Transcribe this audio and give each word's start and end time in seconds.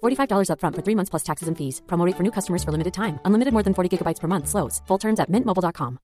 $45 0.00 0.50
upfront 0.52 0.76
for 0.76 0.82
three 0.82 0.96
months 0.96 1.10
plus 1.10 1.24
taxes 1.24 1.48
and 1.48 1.56
fees. 1.56 1.82
Promo 1.86 2.06
for 2.16 2.22
new 2.22 2.32
customers 2.32 2.62
for 2.64 2.72
limited 2.72 2.94
time. 2.94 3.18
Unlimited 3.24 3.52
more 3.52 3.64
than 3.64 3.74
40 3.74 3.90
gigabytes 3.96 4.20
per 4.20 4.28
month. 4.28 4.48
Slows. 4.48 4.80
Full 4.86 4.98
terms 4.98 5.20
at 5.20 5.28
mintmobile.com. 5.28 5.98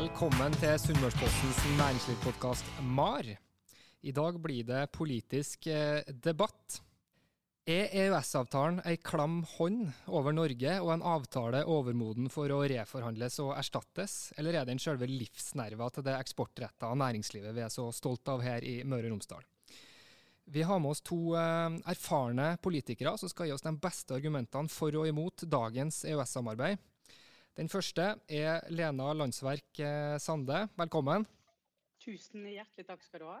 Velkommen 0.00 0.52
til 0.52 0.78
Sunnmørspostens 0.80 1.58
næringslivspodkast 1.78 2.66
MAR. 2.82 3.24
I 4.02 4.12
dag 4.12 4.38
blir 4.42 4.64
det 4.64 4.86
politisk 4.92 5.66
eh, 5.66 6.00
debatt. 6.24 6.80
Er 7.70 7.92
EØS-avtalen 7.94 8.80
ei 8.88 8.96
klam 8.98 9.44
hånd 9.46 9.92
over 10.10 10.34
Norge 10.34 10.72
og 10.80 10.88
en 10.90 11.04
avtale 11.06 11.60
overmoden 11.70 12.26
for 12.32 12.50
å 12.50 12.64
reforhandles 12.64 13.36
og 13.44 13.52
erstattes, 13.54 14.14
eller 14.40 14.56
er 14.58 14.66
den 14.66 14.80
selve 14.82 15.06
livsnerva 15.06 15.86
til 15.94 16.06
det 16.08 16.16
eksportretta 16.16 16.88
næringslivet 16.98 17.54
vi 17.54 17.62
er 17.62 17.70
så 17.70 17.84
stolt 17.94 18.26
av 18.32 18.42
her 18.42 18.66
i 18.66 18.80
Møre 18.82 19.06
og 19.06 19.14
Romsdal? 19.14 19.46
Vi 20.50 20.64
har 20.66 20.80
med 20.82 20.96
oss 20.96 21.04
to 21.06 21.36
eh, 21.38 21.76
erfarne 21.92 22.48
politikere 22.64 23.14
som 23.20 23.30
skal 23.30 23.46
gi 23.46 23.54
oss 23.54 23.62
de 23.68 23.76
beste 23.86 24.18
argumentene 24.18 24.72
for 24.72 24.98
og 24.98 25.06
imot 25.06 25.46
dagens 25.46 26.02
EØS-samarbeid. 26.10 26.80
Den 27.60 27.70
første 27.70 28.16
er 28.26 28.66
Lena 28.74 29.12
Landsverk 29.14 29.84
eh, 29.84 30.18
Sande. 30.18 30.64
Velkommen. 30.80 31.28
Tusen 32.02 32.50
hjertelig 32.50 32.90
takk 32.90 33.06
skal 33.06 33.22
du 33.22 33.30
ha. 33.30 33.38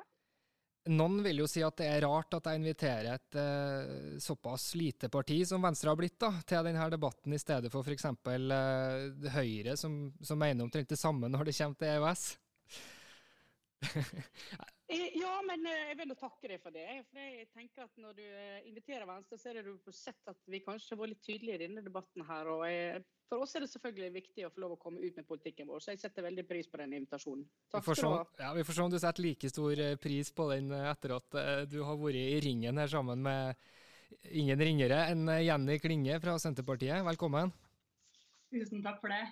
Noen 0.88 1.18
vil 1.20 1.42
jo 1.42 1.46
si 1.50 1.60
at 1.60 1.76
det 1.76 1.90
er 1.90 2.06
rart 2.06 2.32
at 2.38 2.46
jeg 2.48 2.60
inviterer 2.62 3.10
et 3.12 3.36
eh, 3.36 4.14
såpass 4.22 4.70
lite 4.80 5.10
parti 5.12 5.42
som 5.44 5.60
Venstre 5.60 5.92
har 5.92 5.98
blitt, 6.00 6.16
da, 6.22 6.30
til 6.48 6.64
denne 6.64 6.86
debatten, 6.92 7.34
i 7.36 7.40
stedet 7.40 7.68
for 7.72 7.84
f.eks. 7.84 8.06
Eh, 8.08 9.28
Høyre, 9.34 9.76
som, 9.76 10.06
som 10.24 10.40
mener 10.40 10.64
omtrent 10.64 10.88
det 10.88 10.98
samme 11.00 11.28
når 11.28 11.50
det 11.50 11.56
kommer 11.58 11.76
til 11.82 11.92
EØS. 11.98 12.24
Eh, 14.90 15.12
Ja, 15.20 15.36
men 15.46 15.62
eh, 15.70 15.90
jeg 15.92 15.98
vil 16.00 16.12
takke 16.18 16.48
deg 16.50 16.62
for 16.64 16.74
det. 16.74 16.82
For 17.06 17.20
jeg 17.22 17.46
tenker 17.54 17.84
at 17.86 18.00
Når 18.00 18.16
du 18.16 18.24
eh, 18.24 18.64
inviterer 18.66 19.06
Venstre, 19.06 19.38
så 19.38 19.50
er 19.50 19.60
det 19.60 19.68
du 19.68 19.76
får 19.84 19.94
sett 19.94 20.30
at 20.32 20.40
vi 20.50 20.58
kanskje 20.64 20.96
har 20.96 21.00
vært 21.04 21.12
litt 21.12 21.22
tydelige 21.22 21.58
i 21.60 21.62
denne 21.62 21.84
debatten. 21.86 22.24
her, 22.26 22.50
og 22.50 22.64
jeg, 22.66 23.04
For 23.30 23.44
oss 23.44 23.54
er 23.54 23.62
det 23.62 23.70
selvfølgelig 23.70 24.16
viktig 24.16 24.46
å 24.48 24.50
få 24.50 24.64
lov 24.64 24.74
å 24.74 24.80
komme 24.82 24.98
ut 25.04 25.20
med 25.20 25.28
politikken 25.28 25.70
vår, 25.70 25.84
så 25.84 25.94
jeg 25.94 26.02
setter 26.02 26.26
veldig 26.26 26.46
pris 26.48 26.66
på 26.66 26.80
den 26.82 26.96
invitasjonen. 26.98 27.44
Vi 27.46 27.76
Takk 27.76 27.86
skal 27.86 28.00
du 28.02 28.16
ha. 28.16 28.24
ja, 28.42 28.50
vi 28.58 28.64
får 28.66 28.78
se 28.80 28.82
om 28.82 28.90
du 28.90 28.98
setter 28.98 29.26
like 29.28 29.52
stor 29.52 29.84
pris 30.02 30.32
på 30.34 30.48
den 30.50 30.74
etter 30.80 31.14
at 31.20 31.38
du 31.70 31.78
har 31.86 32.00
vært 32.02 32.18
i 32.18 32.40
ringen 32.42 32.82
her 32.82 32.90
sammen 32.90 33.22
med 33.22 33.54
ingen 34.34 34.58
ringere 34.58 35.04
enn 35.12 35.30
Jenny 35.38 35.78
Klinge 35.78 36.18
fra 36.18 36.34
Senterpartiet. 36.42 37.06
Velkommen. 37.06 37.54
Tusen 38.50 38.82
takk 38.82 38.98
for 38.98 39.14
det. 39.14 39.22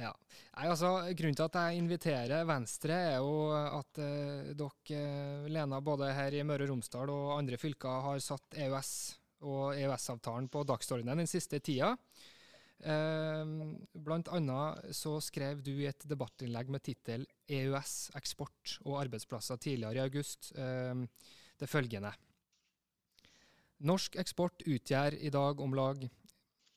Ja. 0.00 0.12
Nei, 0.56 0.66
altså, 0.68 0.90
grunnen 1.16 1.36
til 1.36 1.46
at 1.46 1.56
jeg 1.58 1.80
inviterer 1.82 2.46
Venstre, 2.48 2.96
er 3.12 3.18
jo 3.20 3.50
at 3.52 4.00
eh, 4.00 4.52
dere, 4.56 4.98
eh, 4.98 5.48
Lena, 5.52 5.80
både 5.84 6.12
her 6.16 6.36
i 6.36 6.44
Møre 6.48 6.64
og 6.66 6.72
Romsdal 6.72 7.12
og 7.12 7.34
andre 7.36 7.58
fylker, 7.60 8.06
har 8.06 8.22
satt 8.24 8.56
EØS 8.56 8.92
og 9.48 9.74
EØS-avtalen 9.74 10.48
på 10.52 10.62
dagsordenen 10.68 11.24
den 11.24 11.30
siste 11.30 11.60
tida. 11.64 11.92
Eh, 12.82 13.52
blant 13.92 14.32
annet 14.34 14.96
så 14.96 15.18
skrev 15.22 15.60
du 15.62 15.74
i 15.74 15.90
et 15.90 16.08
debattinnlegg 16.08 16.72
med 16.72 16.82
tittel 16.82 17.26
'EØS, 17.46 18.16
eksport 18.18 18.78
og 18.86 18.98
arbeidsplasser' 19.04 19.60
tidligere 19.60 20.00
i 20.00 20.06
august 20.08 20.52
eh, 20.56 21.06
det 21.60 21.70
følgende. 21.70 22.14
Norsk 23.82 24.16
eksport 24.16 24.62
utgjør 24.62 25.18
i 25.18 25.30
dag 25.30 25.60
om 25.60 25.74
lag 25.74 26.02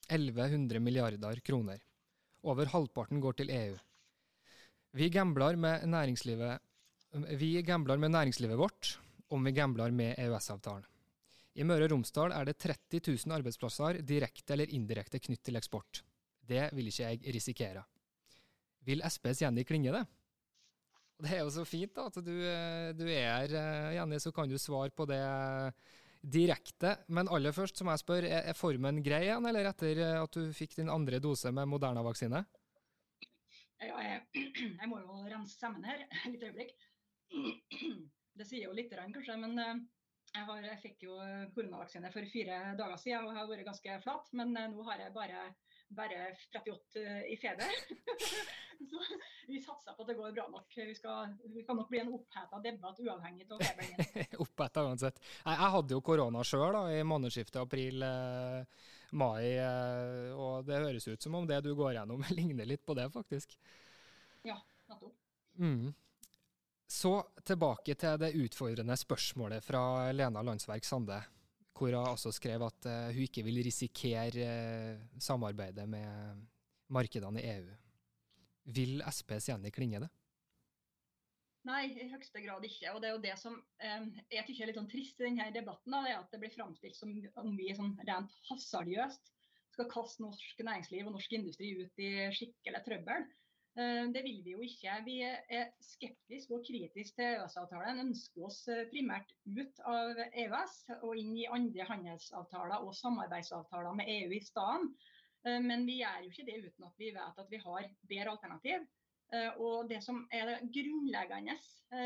1100 0.10 0.80
milliarder 0.82 1.42
kroner. 1.46 1.80
Over 2.46 2.70
halvparten 2.70 3.22
går 3.24 3.40
til 3.40 3.50
EU. 3.50 3.78
Vi 4.96 5.10
gambler 5.10 5.58
med 5.58 5.88
næringslivet, 5.90 6.62
vi 7.40 7.62
gambler 7.66 7.98
med 7.98 8.14
næringslivet 8.14 8.60
vårt 8.60 9.00
om 9.34 9.44
vi 9.44 9.52
gambler 9.52 9.92
med 9.92 10.20
EØS-avtalen. 10.22 10.86
I 11.56 11.64
Møre 11.64 11.88
og 11.88 11.94
Romsdal 11.94 12.34
er 12.36 12.46
det 12.46 12.58
30 12.60 13.00
000 13.08 13.34
arbeidsplasser 13.38 14.02
direkte 14.04 14.54
eller 14.54 14.72
indirekte 14.76 15.22
knytt 15.24 15.42
til 15.48 15.58
eksport. 15.58 16.04
Det 16.46 16.68
vil 16.76 16.92
ikke 16.92 17.10
jeg 17.10 17.34
risikere. 17.34 17.84
Vil 18.86 19.02
SPs 19.10 19.42
Jenny 19.42 19.64
Klinge 19.66 19.94
det? 19.96 20.04
Det 21.24 21.32
er 21.32 21.46
jo 21.46 21.54
så 21.56 21.64
fint 21.66 21.96
da, 21.96 22.10
at 22.12 22.20
du, 22.20 22.34
eh, 22.44 22.90
du 22.94 23.06
er 23.08 23.24
her, 23.24 23.56
eh, 23.56 23.94
Jenny, 23.96 24.20
så 24.20 24.34
kan 24.36 24.52
du 24.52 24.58
svare 24.60 24.92
på 24.92 25.08
det 25.08 25.22
direkte. 26.32 26.96
Men 27.08 27.30
aller 27.32 27.56
først 27.56 27.80
så 27.80 27.86
må 27.86 27.94
jeg 27.96 28.04
spørre, 28.04 28.42
er 28.42 28.58
formen 28.58 29.02
grei 29.06 29.26
igjen, 29.28 29.46
eller 29.50 29.70
etter 29.70 30.02
eh, 30.02 30.20
at 30.22 30.38
du 30.38 30.54
fikk 30.56 30.78
din 30.80 30.92
andre 30.92 31.22
dose 31.24 31.52
med 31.56 31.70
Moderna-vaksine? 31.72 32.44
Ja, 33.84 33.98
jeg, 34.02 34.22
jeg 34.82 34.90
må 34.90 35.02
jo 35.04 35.24
rense 35.30 35.58
sammen 35.58 35.86
her 35.88 36.06
et 36.06 36.30
lite 36.32 36.52
øyeblikk. 36.52 36.76
Det 38.36 38.44
sier 38.44 38.66
jo 38.66 38.74
litt, 38.76 38.92
kanskje, 38.92 39.38
men 39.40 39.60
eh, 39.64 39.78
jeg, 40.34 40.48
har, 40.50 40.66
jeg 40.68 40.82
fikk 40.82 41.06
jo 41.08 41.18
koronavaksine 41.56 42.12
for 42.12 42.28
fire 42.28 42.58
dager 42.76 43.00
siden 43.00 43.30
og 43.30 43.38
har 43.38 43.48
vært 43.48 43.68
ganske 43.70 44.00
flat. 44.04 44.32
Men 44.36 44.56
eh, 44.60 44.72
nå 44.74 44.84
har 44.90 45.06
jeg 45.06 45.16
bare, 45.16 45.48
bare 45.88 46.36
38 46.54 47.00
i 47.30 47.38
feber. 47.38 47.72
Så 48.90 49.00
vi 49.48 49.62
satser 49.62 49.94
på 49.96 50.04
at 50.04 50.10
det 50.10 50.18
går 50.18 50.32
bra 50.36 50.48
nok. 50.52 50.74
Vi, 50.76 50.96
skal, 50.96 51.36
vi 51.54 51.64
kan 51.64 51.78
nok 51.80 51.90
bli 51.90 52.00
en 52.02 52.14
oppheta 52.18 52.60
debatt 52.64 53.00
uavhengig 53.00 53.48
av 53.52 53.64
feberen. 53.64 54.06
min. 54.14 54.26
Oppetta 54.46 54.84
uansett. 54.84 55.20
Nei, 55.46 55.56
jeg 55.56 55.74
hadde 55.78 55.96
jo 55.96 56.06
korona 56.06 56.44
sjøl 56.46 56.80
i 56.92 57.04
månedsskiftet 57.08 57.62
april-mai, 57.64 59.44
og 60.36 60.66
det 60.68 60.82
høres 60.88 61.08
ut 61.08 61.28
som 61.28 61.38
om 61.40 61.48
det 61.50 61.62
du 61.66 61.72
går 61.76 61.96
gjennom 62.00 62.26
ligner 62.38 62.68
litt 62.68 62.86
på 62.86 62.98
det, 62.98 63.08
faktisk. 63.14 63.56
Ja, 64.46 64.60
nettopp. 64.92 65.16
Mm. 65.56 65.94
Så 66.88 67.16
tilbake 67.44 67.96
til 67.98 68.20
det 68.22 68.36
utfordrende 68.38 68.98
spørsmålet 69.00 69.64
fra 69.64 70.12
Lena 70.14 70.44
Landsverk 70.46 70.86
Sande, 70.86 71.18
hvor 71.76 71.92
hun 71.92 72.08
også 72.08 72.32
skrev 72.36 72.64
at 72.64 72.88
eh, 72.90 73.14
hun 73.16 73.26
ikke 73.28 73.44
vil 73.44 73.64
risikere 73.66 74.46
eh, 74.46 75.02
samarbeidet 75.20 75.88
med 75.90 76.46
markedene 76.88 77.42
i 77.42 77.50
EU. 77.58 77.74
Vil 78.76 79.04
SPs 79.12 79.50
Jenny 79.50 79.72
Klinge 79.74 80.06
det? 80.06 80.12
Nei, 81.66 81.88
i 81.98 82.08
høyeste 82.12 82.44
grad 82.46 82.66
ikke. 82.66 82.92
Og 82.94 83.02
det 83.02 83.10
er 83.10 83.16
jo 83.16 83.24
det 83.24 83.36
som 83.42 83.56
eh, 83.82 84.08
jeg 84.32 84.46
tykker 84.48 84.66
er 84.66 84.72
litt 84.72 84.80
sånn 84.80 84.92
trist 84.92 85.20
i 85.20 85.28
denne 85.28 85.50
debatten, 85.54 85.92
da, 85.92 86.04
er 86.06 86.20
at 86.20 86.30
det 86.34 86.42
blir 86.44 86.54
framstilt 86.54 86.98
som 86.98 87.12
om 87.42 87.56
vi 87.58 87.72
sånn 87.78 87.96
rent 88.08 88.36
hasardiøst 88.52 89.34
skal 89.76 89.90
kaste 89.92 90.24
norsk 90.24 90.62
næringsliv 90.64 91.10
og 91.10 91.18
norsk 91.18 91.34
industri 91.36 91.74
ut 91.82 92.00
i 92.00 92.12
skikkelig 92.38 92.84
trøbbel. 92.86 93.26
Eh, 93.76 94.06
det 94.16 94.22
vil 94.24 94.40
vi 94.44 94.54
jo 94.54 94.62
ikke. 94.64 94.94
Vi 95.04 95.18
er 95.26 95.72
skeptiske 95.84 96.56
og 96.56 96.64
kritiske 96.64 97.18
til 97.18 97.34
EØS-avtalen. 97.34 98.00
Ønsker 98.06 98.48
oss 98.48 98.62
eh, 98.72 98.86
primært 98.88 99.34
ut 99.44 99.82
av 99.92 100.22
EØS 100.30 100.76
og 101.02 101.18
inn 101.20 101.34
i 101.36 101.50
andre 101.52 101.88
handelsavtaler 101.90 102.86
og 102.86 102.96
samarbeidsavtaler 102.96 103.98
med 103.98 104.12
EU 104.14 104.30
i 104.32 104.44
stedet. 104.46 104.94
Eh, 105.44 105.60
Men 105.60 105.84
vi 105.90 106.00
gjør 106.00 106.22
jo 106.24 106.32
ikke 106.32 106.46
det 106.48 106.62
uten 106.64 106.88
at 106.88 107.02
vi 107.04 107.10
vet 107.18 107.42
at 107.44 107.52
vi 107.52 107.60
har 107.66 107.90
bedre 108.14 108.38
alternativ. 108.38 108.88
Og 109.58 109.88
det 109.90 109.98
som 110.06 110.20
er 110.32 110.46
det 110.46 110.68
grunnleggende 110.72 111.56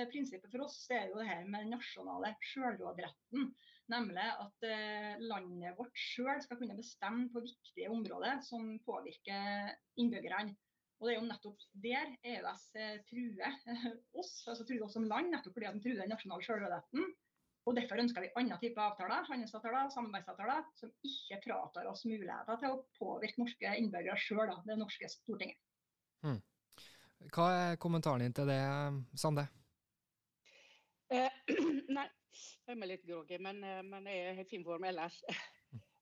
prinsippet 0.10 0.54
for 0.54 0.64
oss, 0.64 0.78
er 0.96 1.10
jo 1.10 1.18
det 1.20 1.26
her 1.28 1.42
med 1.44 1.66
den 1.66 1.74
nasjonale 1.76 2.30
selvråderetten. 2.54 3.50
Nemlig 3.92 4.24
at 4.24 4.66
landet 5.20 5.76
vårt 5.78 6.00
sjøl 6.00 6.40
skal 6.42 6.62
kunne 6.62 6.80
bestemme 6.80 7.28
på 7.34 7.44
viktige 7.44 7.92
områder 7.92 8.40
som 8.48 8.72
påvirker 8.88 9.76
innbyggerne. 10.00 10.56
Og 11.00 11.08
det 11.08 11.14
er 11.14 11.20
jo 11.20 11.28
nettopp 11.30 11.62
der 11.80 12.12
EØS 12.28 12.64
truer 13.08 13.58
oss, 14.20 14.34
altså 14.52 14.66
truer 14.68 14.84
oss 14.84 14.98
som 14.98 15.08
land, 15.08 15.32
nettopp 15.32 15.56
fordi 15.56 15.70
den 15.70 15.84
truer 15.84 16.02
den 16.04 16.12
nasjonale 16.12 16.44
selvråderetten. 16.44 17.14
Og 17.68 17.76
Derfor 17.78 18.02
ønsker 18.02 18.24
vi 18.24 18.32
andre 18.40 18.58
typer 18.60 18.82
avtaler, 18.82 19.26
handelsavtaler, 19.30 19.90
samarbeidsavtaler, 19.94 20.64
som 20.80 20.92
ikke 21.06 21.40
fratar 21.44 21.90
oss 21.92 22.06
muligheter 22.10 22.60
til 22.62 22.76
å 22.76 22.80
påvirke 22.98 23.44
norske 23.44 23.74
innbyggere 23.82 24.18
sjøl, 24.20 24.54
det 24.66 24.78
norske 24.80 25.12
Stortinget. 25.12 25.60
Hmm. 26.26 26.40
Hva 27.36 27.50
er 27.54 27.80
kommentaren 27.84 28.24
din 28.24 28.36
til 28.36 28.50
det, 28.50 28.60
Sande? 29.20 29.46
Eh, 31.14 31.30
nei, 31.98 32.08
jeg 32.66 32.76
er 32.76 32.90
litt 32.90 33.06
groggy, 33.06 33.40
men, 33.44 33.62
eh, 33.64 33.84
men 33.86 34.08
jeg 34.10 34.26
er 34.32 34.44
i 34.44 34.50
fin 34.50 34.66
form 34.66 34.88
ellers. 34.90 35.22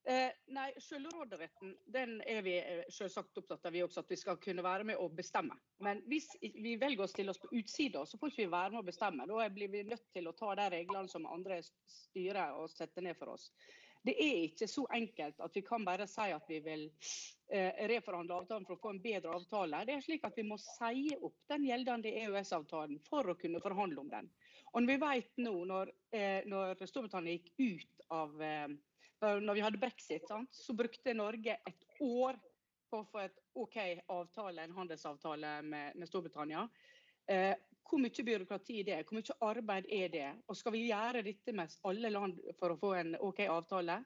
Eh, 0.08 0.30
nei, 0.56 0.70
Selvråderetten 0.80 1.74
den 1.92 2.22
er 2.24 2.40
vi 2.46 2.54
eh, 2.62 2.86
selvsagt 2.96 3.42
opptatt 3.42 3.66
av, 3.68 3.74
vi 3.76 3.82
også, 3.84 4.06
at 4.06 4.14
vi 4.14 4.18
skal 4.22 4.38
kunne 4.40 4.64
være 4.64 4.86
med 4.88 5.02
å 5.04 5.10
bestemme. 5.12 5.58
Men 5.84 6.00
hvis 6.08 6.30
vi 6.40 6.78
velger 6.80 7.04
å 7.04 7.10
stille 7.12 7.34
oss 7.34 7.42
på 7.44 7.50
utsida, 7.60 8.06
så 8.08 8.20
får 8.22 8.32
ikke 8.32 8.46
vi 8.46 8.54
være 8.54 8.72
med 8.78 8.86
å 8.86 8.88
bestemme. 8.88 9.28
Da 9.28 9.50
blir 9.52 9.74
vi 9.74 9.84
nødt 9.90 10.08
til 10.16 10.32
å 10.32 10.36
ta 10.38 10.54
de 10.56 10.70
reglene 10.78 11.12
som 11.12 11.28
andre 11.28 11.60
styrer 11.92 12.56
og 12.56 12.72
setter 12.72 13.04
ned 13.04 13.20
for 13.20 13.36
oss. 13.36 13.50
Det 14.08 14.16
er 14.24 14.46
ikke 14.46 14.72
så 14.72 14.86
enkelt 14.96 15.44
at 15.44 15.60
vi 15.60 15.66
kan 15.68 15.84
bare 15.84 16.08
si 16.08 16.32
at 16.32 16.48
vi 16.48 16.62
vil 16.64 16.88
eh, 17.52 17.84
reforhandle 17.92 18.40
avtalen 18.40 18.68
for 18.70 18.78
å 18.78 18.84
få 18.86 18.96
en 18.96 19.04
bedre 19.04 19.36
avtale. 19.36 19.84
Det 19.84 19.98
er 19.98 20.08
slik 20.08 20.24
at 20.24 20.40
Vi 20.40 20.48
må 20.48 20.56
si 20.64 21.10
opp 21.20 21.42
den 21.52 21.68
gjeldende 21.68 22.16
EØS-avtalen 22.24 23.04
for 23.12 23.28
å 23.28 23.36
kunne 23.36 23.60
forhandle 23.60 24.06
om 24.06 24.16
den. 24.16 24.32
Og 24.72 24.88
vi 24.88 25.02
vet 25.04 25.36
nå, 25.44 25.58
når, 25.68 25.92
eh, 26.16 26.48
når 26.48 26.80
Storbritannia 26.88 27.36
gikk 27.36 27.52
ut 27.60 28.08
av 28.16 28.40
eh, 28.40 28.78
når 29.22 29.58
vi 29.58 29.64
hadde 29.66 29.80
brexit, 29.82 30.28
sant, 30.30 30.54
så 30.54 30.76
brukte 30.78 31.14
Norge 31.18 31.56
et 31.66 31.86
år 32.04 32.38
på 32.90 33.02
å 33.02 33.08
få 33.10 33.24
et 33.24 33.40
OK 33.58 33.78
avtale, 34.14 34.64
en 34.64 34.76
handelsavtale 34.78 35.62
med, 35.66 35.98
med 35.98 36.10
Storbritannia. 36.10 36.68
Eh, 37.28 37.56
hvor 37.88 38.02
mye 38.04 38.26
byråkrati 38.30 38.82
er 38.82 38.88
det? 38.88 39.00
Hvor 39.08 39.18
mye 39.18 39.38
arbeid 39.48 39.90
er 39.92 40.12
det? 40.12 40.28
Og 40.48 40.60
skal 40.60 40.76
vi 40.76 40.86
gjøre 40.88 41.24
dette 41.26 41.56
med 41.56 41.76
alle 41.88 42.12
land 42.12 42.40
for 42.60 42.74
å 42.74 42.80
få 42.80 42.94
en 43.00 43.16
OK 43.24 43.44
avtale? 43.48 44.00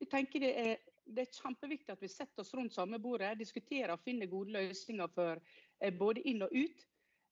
Vi 0.00 0.08
tenker 0.12 0.44
det 0.44 0.52
er, 0.60 0.84
det 1.04 1.24
er 1.24 1.38
kjempeviktig 1.38 1.94
at 1.94 2.02
vi 2.04 2.12
setter 2.12 2.44
oss 2.44 2.52
rundt 2.56 2.74
samme 2.74 3.00
bordet, 3.00 3.36
diskuterer 3.40 3.94
og 3.94 4.04
finner 4.04 4.28
gode 4.30 4.56
løsninger 4.56 5.12
for 5.14 5.40
eh, 5.80 5.92
både 5.94 6.24
inn 6.28 6.44
og 6.44 6.52
ut. 6.52 6.86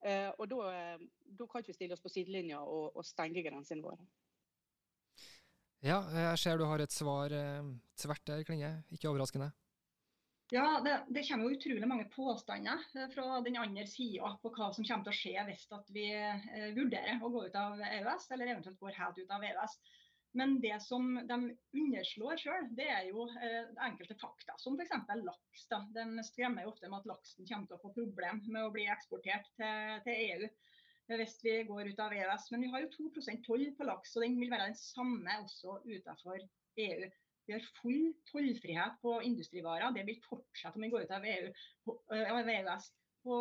Eh, 0.05 0.31
og 0.39 0.49
da, 0.53 0.61
eh, 0.73 1.49
kan 1.51 1.65
vi 1.67 1.77
stille 1.77 1.97
oss 1.97 2.05
på 2.05 2.13
sidelinja 2.13 2.61
og, 2.61 2.93
og 2.97 3.09
stenge 3.09 3.45
grensene 3.45 3.85
våre. 3.85 4.05
Ja, 5.85 5.99
jeg 6.17 6.41
ser 6.41 6.57
du 6.57 6.65
har 6.65 6.81
et 6.81 6.95
svar 6.95 7.33
eh, 7.37 7.67
tvert 8.01 8.25
der, 8.25 8.43
Klinge. 8.49 8.71
Ikke 8.97 9.11
overraskende. 9.11 9.51
Ja, 10.53 10.79
det, 10.85 10.95
det, 11.13 11.25
kommer 11.29 11.49
jo 11.49 11.59
utrolig 11.59 11.89
mange 11.89 12.07
påstander 12.13 12.81
eh, 12.97 13.11
fra 13.13 13.43
den 13.45 13.59
andre 13.61 13.85
sida 13.89 14.31
på 14.41 14.53
hva 14.55 14.71
som 14.73 14.87
kommer 14.87 15.05
til 15.05 15.13
å 15.13 15.19
skje 15.19 15.45
hvis 15.51 15.67
vi 15.93 16.07
eh, 16.17 16.71
vurderer 16.77 17.21
å 17.21 17.33
gå 17.35 17.45
ut 17.51 17.61
av 17.61 17.85
EØS, 17.85 18.31
eller 18.33 18.55
eventuelt 18.55 18.81
går 18.81 18.97
helt 18.97 19.21
ut 19.21 19.37
av 19.37 19.45
EØS. 19.45 19.77
Men 20.41 20.57
det 20.65 20.79
som 20.83 21.13
de 21.29 21.39
underslår 21.77 22.41
sjøl, 22.41 22.65
det 22.75 22.89
er 22.91 23.05
jo 23.13 23.29
enkelte 23.85 24.17
fakta, 24.19 24.57
som 24.59 24.81
f.eks. 24.81 24.97
laks. 25.21 25.67
Da. 25.71 25.85
De 25.95 26.25
skremmer 26.27 26.65
jo 26.65 26.73
ofte 26.73 26.89
med 26.89 27.05
at 27.05 27.13
laksen 27.13 27.47
kommer 27.47 27.69
til 27.69 27.77
å 27.77 27.83
få 27.85 27.93
problem 27.95 28.41
med 28.49 28.65
å 28.65 28.73
bli 28.75 28.89
eksportert 28.91 29.53
til, 29.61 30.01
til 30.09 30.25
EU 30.25 30.49
hvis 31.13 31.37
vi 31.45 31.55
går 31.69 31.91
ut 31.91 32.01
av 32.01 32.15
EØS. 32.17 32.49
Men 32.53 32.65
vi 32.65 32.71
har 32.73 32.85
jo 32.85 32.91
2% 32.97 33.45
toll 33.47 33.67
på 33.77 33.87
laks, 33.89 34.17
og 34.17 34.25
den 34.25 34.39
vil 34.41 34.53
være 34.53 34.71
den 34.71 34.79
samme 34.81 35.37
også 35.43 35.79
utenfor 35.85 36.41
EU. 36.87 37.11
Vi 37.45 37.53
har 37.53 37.67
full 37.83 38.07
tollfrihet 38.31 39.01
på 39.03 39.19
industrivarer. 39.29 39.93
Det 39.93 40.07
vil 40.09 40.21
fortsette 40.25 40.79
om 40.81 40.85
vi 40.87 40.93
går 40.95 41.05
ut 41.05 41.13
av, 41.13 41.27
EU, 41.29 41.51
på, 41.85 41.99
av 42.17 42.49
EØS. 42.57 42.91
På 43.25 43.41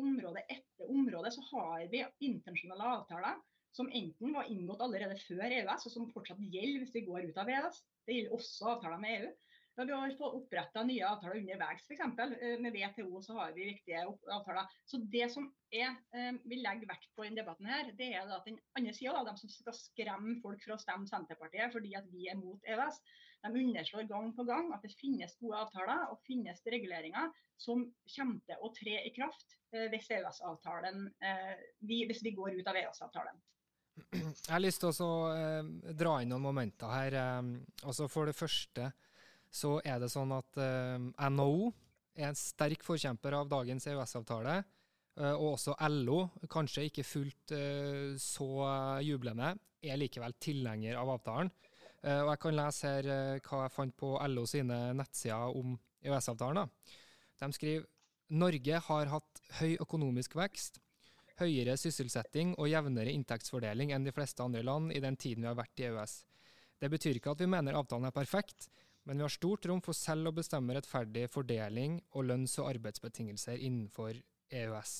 område 0.00 0.44
etter 0.48 0.88
område 0.92 1.30
så 1.32 1.44
har 1.50 1.84
vi 1.92 2.00
internasjonale 2.24 2.88
avtaler 2.96 3.40
som 3.76 3.88
enten 3.88 4.34
var 4.36 4.48
inngått 4.52 4.82
allerede 4.84 5.16
før 5.24 5.46
EØS, 5.48 5.86
og 5.88 5.92
som 5.94 6.10
fortsatt 6.12 6.40
gjelder 6.52 6.82
hvis 6.82 6.96
vi 6.96 7.04
går 7.06 7.28
ut 7.28 7.38
av 7.40 7.48
EØS. 7.48 7.80
Det 8.08 8.16
gjelder 8.16 8.36
også 8.36 8.72
avtaler 8.74 9.00
med 9.00 9.18
EU. 9.18 9.30
Ja, 9.74 9.84
vi 9.84 9.92
har 9.92 10.10
fått 10.10 10.34
oppretta 10.36 10.82
nye 10.84 11.04
avtaler 11.08 11.38
underveis, 11.40 11.84
f.eks. 11.88 12.18
Eh, 12.20 12.58
med 12.60 12.74
WTO 12.74 13.22
så 13.24 13.38
har 13.38 13.52
vi 13.56 13.70
viktige 13.70 14.02
avtaler. 14.04 14.68
Så 14.84 14.98
Det 15.12 15.30
som 15.32 15.46
jeg 15.72 15.94
eh, 16.12 16.32
vil 16.44 16.60
legge 16.60 16.88
vekt 16.90 17.08
på 17.16 17.24
i 17.24 17.30
denne 17.30 17.40
debatten, 17.40 17.70
her, 17.72 17.88
det 17.96 18.10
er 18.12 18.26
at 18.26 18.48
den 18.48 18.58
andre 18.76 18.92
sida, 18.92 19.22
de 19.24 19.32
som 19.40 19.52
skal 19.52 19.76
skremme 19.78 20.34
folk 20.42 20.60
for 20.64 20.74
å 20.74 20.80
stemme 20.82 21.08
Senterpartiet 21.08 21.72
fordi 21.72 21.94
at 21.96 22.10
vi 22.12 22.28
er 22.28 22.36
mot 22.36 22.68
EØS, 22.68 22.98
de 23.42 23.62
underslår 23.62 24.04
gang 24.10 24.28
på 24.36 24.44
gang 24.46 24.68
at 24.76 24.84
det 24.84 24.92
finnes 25.00 25.32
gode 25.40 25.62
avtaler 25.64 26.04
og 26.12 26.20
finnes 26.28 26.60
reguleringer 26.74 27.32
som 27.58 27.80
kommer 28.14 28.44
til 28.46 28.60
å 28.60 28.70
tre 28.76 28.98
i 29.08 29.12
kraft 29.16 29.56
eh, 29.72 29.88
hvis, 29.94 30.10
EØS-avtalen, 30.18 31.06
hvis 31.80 32.20
vi 32.22 32.34
går 32.36 32.60
ut 32.60 32.68
av 32.68 32.76
EØS-avtalen. 32.76 33.40
Jeg 34.12 34.52
har 34.52 34.62
lyst 34.62 34.84
til 34.84 34.92
å 35.04 35.10
dra 35.96 36.12
inn 36.20 36.30
noen 36.32 36.44
momenter 36.44 36.92
her. 36.92 37.16
Altså 37.84 38.06
For 38.08 38.28
det 38.28 38.36
første 38.36 38.86
så 39.52 39.76
er 39.84 40.00
det 40.00 40.10
sånn 40.12 40.32
at 40.34 40.60
eh, 40.60 41.08
NHO 41.28 41.72
er 42.16 42.30
en 42.30 42.38
sterk 42.38 42.84
forkjemper 42.84 43.36
av 43.36 43.50
dagens 43.50 43.86
EØS-avtale. 43.90 44.62
Eh, 45.20 45.34
og 45.34 45.58
også 45.58 45.76
LO, 45.92 46.22
kanskje 46.50 46.86
ikke 46.88 47.04
fullt 47.04 47.54
eh, 47.56 48.14
så 48.20 48.48
jublende, 49.04 49.52
er 49.82 50.00
likevel 50.00 50.34
tilhenger 50.40 50.96
av 51.00 51.12
avtalen. 51.18 51.52
Eh, 52.02 52.20
og 52.24 52.32
jeg 52.32 52.42
kan 52.42 52.56
lese 52.58 52.92
her 52.96 53.10
eh, 53.14 53.40
hva 53.46 53.64
jeg 53.66 53.74
fant 53.76 53.96
på 53.98 54.14
LO 54.32 54.46
sine 54.48 54.78
nettsider 54.98 55.58
om 55.58 55.76
EØS-avtalen. 56.02 56.70
De 57.42 57.50
skriver 57.54 57.88
Norge 58.32 58.78
har 58.86 59.10
hatt 59.12 59.42
høy 59.58 59.76
økonomisk 59.82 60.38
vekst, 60.38 60.80
høyere 61.42 61.74
sysselsetting 61.80 62.54
og 62.56 62.70
jevnere 62.70 63.12
inntektsfordeling 63.12 63.92
enn 63.92 64.06
de 64.06 64.14
fleste 64.14 64.44
andre 64.44 64.62
land 64.64 64.94
i 64.96 65.02
den 65.04 65.18
tiden 65.20 65.44
vi 65.44 65.50
har 65.50 65.58
vært 65.58 65.82
i 65.82 65.90
EØS. 65.90 66.14
Det 66.80 66.90
betyr 66.90 67.18
ikke 67.18 67.34
at 67.34 67.42
vi 67.44 67.50
mener 67.50 67.76
avtalen 67.78 68.08
er 68.08 68.14
perfekt, 68.14 68.70
men 69.04 69.18
vi 69.18 69.24
har 69.24 69.32
stort 69.34 69.66
rom 69.66 69.80
for 69.82 69.96
selv 69.98 70.30
å 70.30 70.34
bestemme 70.36 70.76
rettferdig 70.76 71.26
fordeling 71.32 71.98
og 72.14 72.26
lønns- 72.28 72.58
og 72.62 72.68
arbeidsbetingelser 72.70 73.58
innenfor 73.58 74.20
EØS. 74.52 74.92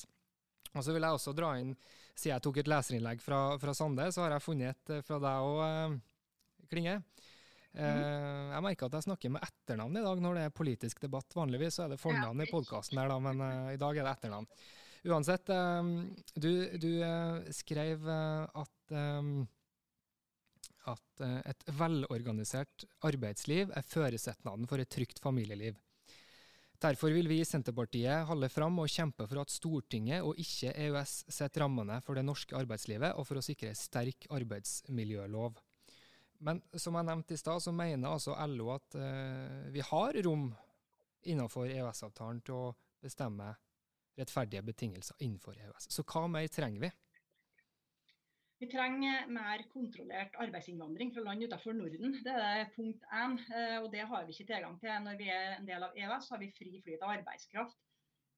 Og 0.73 0.83
så 0.83 0.95
vil 0.95 1.05
jeg 1.05 1.19
også 1.19 1.35
dra 1.37 1.53
inn, 1.61 1.75
Siden 2.13 2.35
jeg 2.35 2.43
tok 2.45 2.57
et 2.61 2.67
leserinnlegg 2.69 3.21
fra, 3.25 3.37
fra 3.57 3.73
Sande, 3.73 4.05
så 4.13 4.21
har 4.21 4.35
jeg 4.35 4.45
funnet 4.45 4.75
et 4.75 4.91
eh, 4.99 5.05
fra 5.05 5.17
deg 5.21 5.45
òg, 5.47 5.61
eh, 5.65 6.67
Klinge. 6.69 6.99
Mm. 7.73 8.01
Jeg 8.53 8.61
merker 8.61 8.85
at 8.85 8.95
jeg 8.99 9.05
snakker 9.07 9.31
med 9.33 9.41
etternavn 9.47 9.95
i 9.97 10.01
dag 10.05 10.19
når 10.21 10.35
det 10.37 10.41
er 10.45 10.51
politisk 10.53 10.99
debatt. 11.01 11.33
Vanligvis 11.33 11.79
så 11.79 11.87
er 11.87 11.95
det 11.95 11.97
fornavn 12.01 12.43
i 12.45 12.47
podkasten, 12.51 12.99
men 13.01 13.41
uh, 13.41 13.71
i 13.73 13.79
dag 13.81 13.97
er 13.97 14.05
det 14.05 14.11
etternavn. 14.11 14.45
Uansett, 15.09 15.49
du, 16.37 16.51
du 16.77 16.91
skrev 17.57 18.05
at 18.13 18.93
at 20.91 21.23
eh, 21.23 21.39
et 21.51 21.65
velorganisert 21.79 22.85
arbeidsliv 23.07 23.73
er 23.73 23.87
føresetnaden 23.87 24.69
for 24.69 24.81
et 24.81 24.91
trygt 24.91 25.21
familieliv. 25.23 25.77
Derfor 26.83 27.13
vil 27.15 27.29
vi 27.31 27.37
i 27.39 27.47
Senterpartiet 27.47 28.25
holde 28.27 28.49
fram 28.51 28.81
og 28.83 28.91
kjempe 28.91 29.23
for 29.29 29.39
at 29.39 29.51
Stortinget 29.53 30.25
og 30.25 30.39
ikke 30.41 30.73
EØS 30.85 31.13
setter 31.31 31.63
rammene 31.63 32.01
for 32.03 32.19
det 32.19 32.25
norske 32.27 32.57
arbeidslivet, 32.59 33.13
og 33.15 33.23
for 33.27 33.39
å 33.39 33.45
sikre 33.45 33.71
sterk 33.77 34.27
arbeidsmiljølov. 34.35 35.61
Men 36.43 36.59
som 36.75 36.97
jeg 36.99 37.07
nevnte 37.07 37.37
i 37.37 37.39
stad, 37.39 37.63
så 37.63 37.71
mener 37.71 38.11
altså 38.11 38.35
LO 38.51 38.73
at 38.73 38.97
uh, 38.99 39.69
vi 39.71 39.79
har 39.87 40.19
rom 40.25 40.49
innenfor 41.23 41.71
EØS-avtalen 41.71 42.41
til 42.43 42.57
å 42.57 42.73
bestemme 43.03 43.53
rettferdige 44.19 44.65
betingelser 44.67 45.23
innenfor 45.23 45.55
EØS. 45.55 45.87
Så 45.87 46.03
hva 46.03 46.25
mer 46.27 46.51
trenger 46.51 46.83
vi? 46.83 46.91
Vi 48.63 48.69
trenger 48.71 49.25
mer 49.27 49.61
kontrollert 49.73 50.37
arbeidsinnvandring 50.39 51.09
fra 51.11 51.21
land 51.25 51.43
utenfor 51.43 51.73
Norden. 51.75 52.13
Det 52.23 52.35
er 52.41 52.69
punkt 52.71 53.01
én. 53.11 53.33
Eh, 53.51 53.73
og 53.83 53.89
det 53.91 54.05
har 54.07 54.23
vi 54.23 54.31
ikke 54.31 54.45
tilgang 54.53 54.77
til. 54.79 54.93
Når 55.03 55.17
vi 55.19 55.27
er 55.33 55.57
en 55.57 55.67
del 55.67 55.83
av 55.83 55.97
EØS, 55.99 56.29
har 56.31 56.39
vi 56.39 56.47
fri 56.55 56.79
flyt 56.85 57.03
av 57.03 57.11
arbeidskraft. 57.17 57.75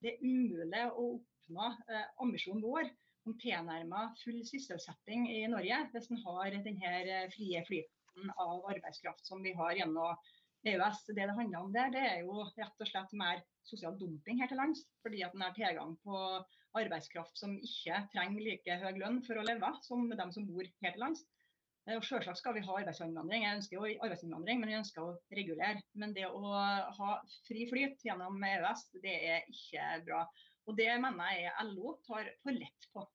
Det 0.02 0.16
er 0.16 0.24
umulig 0.26 0.82
å 0.88 1.06
oppnå 1.12 1.68
eh, 1.94 2.08
ambisjonen 2.26 2.66
vår 2.66 2.90
om 3.30 3.38
tilnærmet 3.44 4.18
full 4.24 4.42
sysselsetting 4.50 5.28
i 5.30 5.44
Norge 5.54 5.78
hvis 5.94 6.10
en 6.10 6.24
har 6.24 6.58
denne 6.70 6.96
eh, 7.04 7.30
frie 7.36 7.62
flyten 7.70 8.34
av 8.34 8.66
arbeidskraft 8.74 9.30
som 9.30 9.46
vi 9.46 9.54
har 9.62 9.78
gjennom 9.78 10.18
EØS. 10.66 11.06
Det 11.12 11.22
det 11.22 11.38
handler 11.38 11.68
om 11.68 11.78
der, 11.78 11.94
det 11.94 12.02
er 12.02 12.26
jo 12.26 12.48
rett 12.48 12.82
og 12.82 12.90
slett 12.90 13.14
mer 13.22 13.46
sosial 13.70 13.98
dumping 14.00 14.42
her 14.42 14.52
til 14.52 14.60
lands. 14.62 14.84
Fordi 15.06 15.24
at 15.26 15.36
en 15.36 15.46
har 15.46 15.56
tilgang 15.58 15.96
på 16.06 16.20
arbeidskraft 16.76 17.40
som 17.40 17.56
ikke 17.70 18.02
trenger 18.14 18.44
like 18.44 18.78
høy 18.82 19.00
lønn 19.00 19.22
for 19.28 19.40
å 19.40 19.46
leve 19.48 19.72
som 19.88 20.10
dem 20.12 20.34
som 20.36 20.48
bor 20.50 20.68
her 20.84 20.96
til 20.96 21.04
lands. 21.06 21.24
Og 21.94 22.02
Selvsagt 22.02 22.40
skal 22.40 22.56
vi 22.56 22.64
ha 22.66 22.78
arbeidsinnvandring, 22.80 23.44
jeg 23.46 23.58
ønsker 23.60 23.76
jo 23.78 23.90
arbeidsinnvandring, 24.08 24.62
men 24.62 24.72
vi 24.72 24.78
ønsker 24.80 25.04
å 25.04 25.18
regulere. 25.38 25.84
Men 25.94 26.16
det 26.18 26.26
å 26.26 26.54
ha 26.98 27.12
fri 27.46 27.68
flyt 27.70 28.02
gjennom 28.08 28.42
EØS, 28.42 28.88
det 29.04 29.14
er 29.36 29.52
ikke 29.54 29.92
bra. 30.08 30.24
Og 30.66 30.80
Det 30.80 30.90
mener 30.98 31.36
jeg 31.38 31.68
LO 31.70 31.94
tar 32.08 32.32
for 32.42 32.58
lett 32.58 32.90
på. 32.90 33.06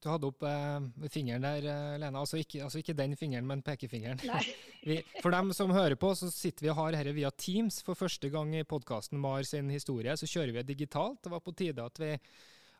Du 0.00 0.08
hadde 0.08 0.28
opp 0.30 0.44
eh, 0.48 1.08
fingeren 1.12 1.44
der, 1.44 1.66
eh, 1.68 1.96
Lena. 2.00 2.22
Altså 2.22 2.38
ikke, 2.40 2.62
altså 2.64 2.80
ikke, 2.80 2.96
den 2.96 3.16
fingeren, 3.20 3.44
men 3.48 3.60
pekefingeren. 3.64 4.22
vi, 4.88 4.96
for 5.20 5.34
dem 5.34 5.52
som 5.56 5.74
hører 5.76 5.98
på, 6.00 6.14
så 6.16 6.30
sitter 6.32 6.64
vi 6.64 6.70
og 6.72 6.78
har 6.78 6.96
dette 6.96 7.12
via 7.16 7.30
Teams. 7.36 7.82
For 7.84 7.98
første 7.98 8.30
gang 8.32 8.54
i 8.56 8.64
podkasten 8.64 9.20
Mar 9.20 9.44
sin 9.44 9.68
historie, 9.72 10.16
så 10.16 10.28
kjører 10.30 10.56
vi 10.56 10.64
digitalt. 10.72 11.20
Det 11.24 11.34
var 11.34 11.44
på 11.44 11.52
tide 11.56 11.84
at 11.84 12.00
vi, 12.00 12.14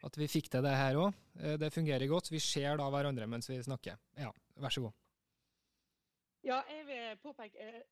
at 0.08 0.16
vi 0.16 0.30
fikk 0.32 0.48
til 0.54 0.64
det 0.64 0.72
her 0.80 1.02
òg. 1.02 1.20
Eh, 1.42 1.58
det 1.60 1.72
fungerer 1.76 2.08
godt. 2.08 2.32
Vi 2.32 2.40
ser 2.40 2.80
da 2.80 2.88
hverandre 2.88 3.28
mens 3.28 3.52
vi 3.52 3.60
snakker. 3.68 4.00
Ja, 4.16 4.32
vær 4.56 4.72
så 4.72 4.88
god. 4.88 4.96
Ja, 6.40 6.62
jeg 6.72 6.86
vil 6.88 7.20
påpeke 7.20 7.82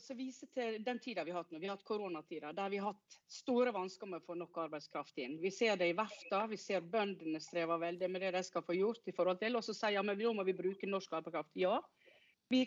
så 0.00 0.14
vise 0.14 0.46
til 0.54 0.78
den 0.84 0.98
tida 1.02 1.24
vi 1.24 1.32
har 1.34 1.42
hatt 1.42 1.50
nå. 1.52 1.58
Vi 1.60 1.68
har 1.68 1.76
hatt 1.76 1.84
koronatida, 1.84 2.52
der 2.56 2.70
vi 2.72 2.80
har 2.80 2.94
hatt 2.94 3.16
store 3.28 3.72
vansker 3.74 4.08
med 4.08 4.22
å 4.22 4.26
få 4.26 4.36
nok 4.40 4.60
arbeidskraft 4.64 5.18
inn. 5.20 5.38
Vi 5.42 5.50
ser 5.52 5.76
det 5.76 5.90
i 5.90 5.96
verfta, 5.98 6.46
vi 6.48 6.56
ser 6.60 6.80
bøndene 6.80 7.40
strever 7.40 7.80
veldig 7.82 8.10
med 8.10 8.24
det 8.24 8.32
de 8.36 8.42
skal 8.46 8.64
få 8.64 8.76
gjort. 8.78 9.08
i 9.08 9.12
forhold 9.12 9.38
til, 9.38 9.56
Og 9.56 9.64
så 9.64 9.74
sier 9.74 9.98
ja, 9.98 10.02
men 10.02 10.18
da 10.18 10.32
må 10.32 10.44
vi 10.44 10.56
bruke 10.56 10.86
norsk 10.86 11.12
arbeidskraft. 11.12 11.56
Ja, 11.56 11.80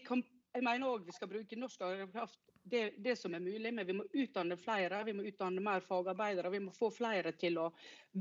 kan, 0.05 0.23
jeg 0.53 0.63
mener 0.63 0.87
òg 0.87 1.05
vi 1.05 1.11
skal 1.11 1.29
bruke 1.29 1.55
norsk 1.55 1.81
arbeidskraft 1.81 2.39
det, 2.65 2.93
det, 2.97 3.15
som 3.15 3.33
er 3.33 3.39
mulig, 3.39 3.73
men 3.73 3.87
vi 3.87 3.93
må 3.93 4.03
utdanne 4.13 4.57
flere. 4.57 5.03
Vi 5.03 5.13
må 5.13 5.23
utdanne 5.29 5.61
mer 5.61 5.83
fagarbeidere. 5.85 6.49
Vi 6.49 6.59
må 6.59 6.71
få 6.73 6.89
flere 6.91 7.31
til 7.37 7.59
å 7.61 7.69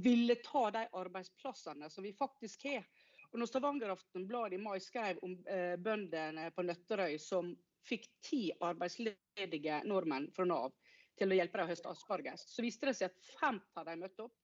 ville 0.05 0.37
ta 0.45 0.71
de 0.71 0.85
arbeidsplassene 0.93 1.91
som 1.91 2.05
vi 2.05 2.13
faktisk 2.13 2.67
har. 2.69 2.85
Og 3.33 3.41
når 3.41 3.51
Stavanger 3.51 3.95
Aftenblad 3.95 4.53
i 4.53 4.61
mai 4.63 4.77
skrev 4.81 5.19
om 5.25 5.33
eh, 5.51 5.75
bøndene 5.81 6.51
på 6.55 6.63
Nøtterøy 6.63 7.17
som 7.19 7.55
fikk 7.85 8.09
ti 8.25 8.41
arbeidsledige 8.65 9.83
nordmenn 9.89 10.31
fra 10.35 10.47
Nav 10.49 10.73
til 11.19 11.31
å 11.31 11.37
hjelpe 11.39 11.61
dem 11.61 11.69
å 11.69 11.71
høste 11.71 11.93
asparges. 11.93 12.47
Så 12.51 12.65
viste 12.65 12.89
det 12.89 12.97
seg 12.99 13.13
at 13.13 13.31
fem 13.39 13.61
av 13.79 13.87
dem 13.89 14.03
møtte 14.05 14.27
opp. 14.27 14.35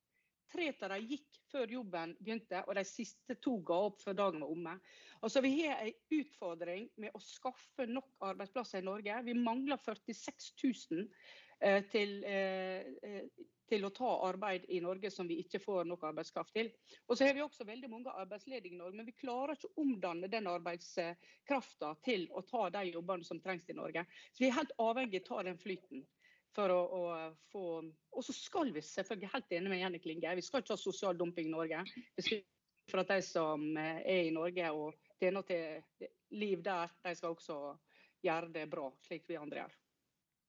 Tre 0.50 0.66
av 0.73 0.90
dem 0.90 1.06
gikk 1.12 1.38
før 1.52 1.73
jobben 1.76 2.16
begynte, 2.18 2.64
og 2.66 2.75
de 2.75 2.82
siste 2.87 3.37
to 3.42 3.56
ga 3.66 3.76
opp 3.87 4.00
før 4.02 4.16
dagen 4.18 4.42
var 4.42 4.50
omme. 4.50 4.73
Altså, 5.23 5.42
vi 5.44 5.52
har 5.61 5.85
en 5.85 6.18
utfordring 6.18 6.88
med 6.99 7.14
å 7.14 7.23
skaffe 7.23 7.87
nok 7.87 8.11
arbeidsplasser 8.32 8.82
i 8.82 8.88
Norge. 8.88 9.20
Vi 9.28 9.37
mangler 9.38 9.78
46 9.85 10.50
000 10.90 11.06
eh, 11.61 11.85
til, 11.92 12.18
eh, 12.26 12.90
eh 13.06 13.47
til 13.70 13.86
å 13.86 13.92
ta 13.94 14.10
arbeid 14.26 14.66
i 14.68 14.80
Norge 14.82 15.10
som 15.14 15.28
vi 15.30 15.38
ikke 15.44 15.60
får 15.62 15.86
nok 15.88 16.04
arbeidskraft 16.10 16.52
til. 16.56 16.70
Og 17.06 17.16
så 17.16 17.28
har 17.28 17.36
vi 17.36 17.44
også 17.44 17.66
veldig 17.68 17.90
mange 17.92 18.14
arbeidsledige 18.22 18.74
i 18.74 18.78
Norge, 18.78 18.98
men 18.98 19.08
vi 19.08 19.16
klarer 19.18 19.54
ikke 19.54 19.70
å 19.70 19.84
omdanne 19.84 20.30
den 20.32 20.48
arbeidskrafta 20.50 21.92
til 22.06 22.26
å 22.34 22.42
ta 22.48 22.68
de 22.74 22.86
jobbene 22.90 23.26
som 23.26 23.40
trengs 23.42 23.68
i 23.70 23.78
Norge. 23.78 24.04
Så 24.32 24.44
vi 24.44 24.50
er 24.50 24.58
helt 24.58 24.74
avhengig 24.82 25.22
av 25.22 25.26
å 25.26 25.28
ta 25.30 25.44
den 25.50 25.60
flyten. 25.60 26.06
For 26.50 26.72
å, 26.74 26.78
å 26.82 27.02
få 27.52 27.64
Og 28.10 28.24
så 28.26 28.34
skal 28.34 28.72
vi 28.74 28.82
selvfølgelig, 28.82 29.30
helt 29.36 29.52
enig 29.54 29.70
med 29.70 29.78
Jenny 29.84 30.00
Klinge, 30.02 30.32
vi 30.34 30.42
skal 30.42 30.64
ikke 30.64 30.74
ha 30.74 30.82
sosial 30.82 31.18
dumping 31.18 31.46
i 31.46 31.52
Norge. 31.54 31.84
For 32.90 33.04
at 33.04 33.12
de 33.12 33.20
som 33.22 33.68
er 33.78 34.26
i 34.26 34.32
Norge 34.34 34.72
og 34.74 34.98
tjener 35.20 35.46
til 35.46 36.10
liv 36.34 36.64
der, 36.66 36.90
de 37.06 37.14
skal 37.14 37.36
også 37.36 37.60
gjøre 38.26 38.50
det 38.56 38.66
bra, 38.72 38.90
slik 39.06 39.30
vi 39.30 39.38
andre 39.38 39.62
gjør. 39.62 39.78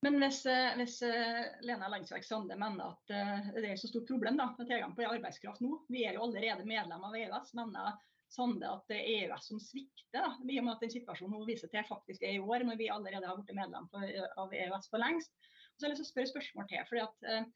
Men 0.02 0.18
hvis, 0.18 0.46
eh, 0.46 0.76
hvis 0.80 1.02
eh, 1.06 1.44
Lena 1.62 1.88
Landsverk 1.88 2.26
Sande 2.26 2.56
mener 2.58 2.96
at 2.96 3.12
eh, 3.14 3.50
det 3.54 3.68
er 3.68 3.74
et 3.76 3.82
så 3.82 3.90
stort 3.92 4.08
problem 4.10 4.40
da, 4.40 4.48
med 4.58 4.70
tilgang 4.70 4.96
på 4.98 5.06
arbeidskraft 5.06 5.62
nå, 5.62 5.76
vi 5.94 6.08
er 6.08 6.18
jo 6.18 6.24
allerede 6.26 6.66
medlem 6.66 7.06
av 7.06 7.18
EØS, 7.20 7.54
mener 7.60 8.00
Sande 8.32 8.66
at 8.66 8.88
det 8.90 8.98
er 8.98 9.28
EØS 9.28 9.52
som 9.52 9.60
svikter, 9.62 10.24
da, 10.24 10.32
i 10.42 10.58
og 10.58 10.66
med 10.66 10.74
at 10.74 10.86
den 10.86 10.94
situasjonen 10.94 11.38
hun 11.38 11.50
viser 11.50 11.70
til 11.70 11.86
faktisk 11.86 12.24
er 12.26 12.38
i 12.38 12.42
år, 12.42 12.66
når 12.66 12.80
vi 12.80 12.90
allerede 12.90 13.28
har 13.30 13.38
blitt 13.38 13.54
medlem 13.58 13.90
av 13.92 14.56
EØS 14.56 14.90
for 14.90 15.04
lengst. 15.04 15.36
Så 15.76 15.86
jeg 15.86 15.90
har 15.90 15.94
lyst 15.94 16.02
til 16.02 16.08
å 16.08 16.12
spørre 16.14 16.32
spørsmål 16.32 16.70
til, 16.72 16.86
fordi 16.90 17.08
at 17.08 17.52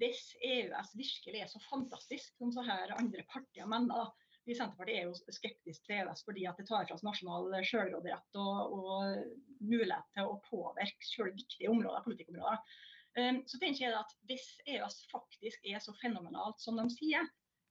Hvis 0.00 0.22
EØS 0.40 0.94
virkelig 0.96 1.40
er 1.42 1.48
så 1.50 1.60
fantastisk 1.66 2.38
som 2.38 2.52
så 2.54 2.62
her 2.64 2.94
andre 2.96 3.26
partier 3.28 3.66
mener, 3.68 3.92
da, 3.92 4.21
vi 4.44 4.54
i 4.54 4.56
Senterpartiet 4.58 4.98
er 4.98 5.04
jo 5.06 5.34
skeptiske 5.36 5.86
til 5.86 6.00
EØS 6.00 6.24
fordi 6.26 6.46
at 6.50 6.58
det 6.58 6.66
tar 6.68 6.86
fra 6.88 6.96
oss 6.96 7.04
nasjonal 7.06 7.52
selvråderett 7.68 8.38
og, 8.42 8.78
og, 8.78 9.20
mulighet 9.62 10.08
til 10.16 10.30
å 10.30 10.40
påvirke 10.48 11.06
selv 11.06 11.36
viktige 11.38 11.70
områder, 11.70 12.02
politikkområder. 12.06 12.64
Um, 13.12 13.42
så 13.46 13.60
tenker 13.60 13.84
jeg 13.84 13.94
at 13.94 14.14
Hvis 14.26 14.48
EØS 14.64 15.04
faktisk 15.12 15.68
er 15.68 15.78
så 15.84 15.92
fenomenalt 16.00 16.58
som 16.64 16.80
de 16.80 16.86
sier, 16.90 17.28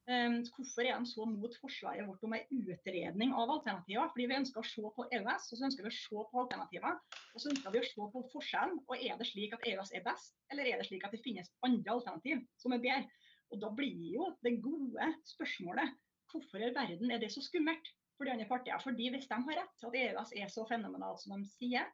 um, 0.08 0.38
hvorfor 0.54 0.86
er 0.86 1.02
de 1.02 1.10
så 1.10 1.26
mot 1.28 1.58
forslaget 1.64 2.08
vårt 2.08 2.24
om 2.24 2.36
en 2.38 2.62
utredning 2.62 3.34
av 3.36 3.52
alternativer? 3.58 4.08
Fordi 4.14 4.28
Vi 4.30 4.38
ønsker 4.38 4.62
å 4.62 4.70
se 4.70 4.94
på 5.00 5.08
EØS 5.10 5.50
og 5.50 5.60
så 5.60 5.66
ønsker 5.68 5.88
vi 5.88 5.92
å 5.92 5.98
se 5.98 6.24
på 6.30 6.44
alternativer. 6.46 7.02
Og 7.34 7.44
så 7.44 7.52
ønsker 7.52 7.76
vi 7.76 7.82
å 7.82 7.90
se 7.90 8.08
på 8.14 8.24
forskjellen. 8.36 8.80
og 8.88 8.96
Er 9.10 9.20
det 9.20 9.28
slik 9.34 9.58
at 9.58 9.68
EØS 9.74 9.92
er 9.98 10.06
best, 10.08 10.38
eller 10.54 10.70
er 10.70 10.80
det 10.80 10.88
slik 10.88 11.04
at 11.10 11.18
det 11.18 11.24
finnes 11.26 11.52
andre 11.68 11.98
alternativ 11.98 12.46
som 12.62 12.78
er 12.78 12.86
bedre? 12.86 13.28
Og 13.52 13.60
Da 13.60 13.74
blir 13.76 14.08
jo 14.14 14.30
det 14.46 14.62
gode 14.64 15.10
spørsmålet 15.28 15.98
hvorfor 16.32 16.64
i 16.64 16.72
verden 16.76 17.12
er 17.12 17.22
det 17.22 17.32
så 17.34 17.44
skummelt 17.44 17.92
for 18.18 18.28
de 18.28 18.34
andre 18.34 18.48
partiene? 18.50 18.82
Fordi 18.84 19.10
hvis 19.14 19.30
de 19.30 19.40
har 19.48 19.60
rett, 19.62 19.88
at 19.88 19.98
EØS 20.04 20.34
er 20.42 20.52
så 20.54 20.66
fenomenalt 20.70 21.24
som 21.24 21.36
de 21.36 21.50
sier, 21.54 21.88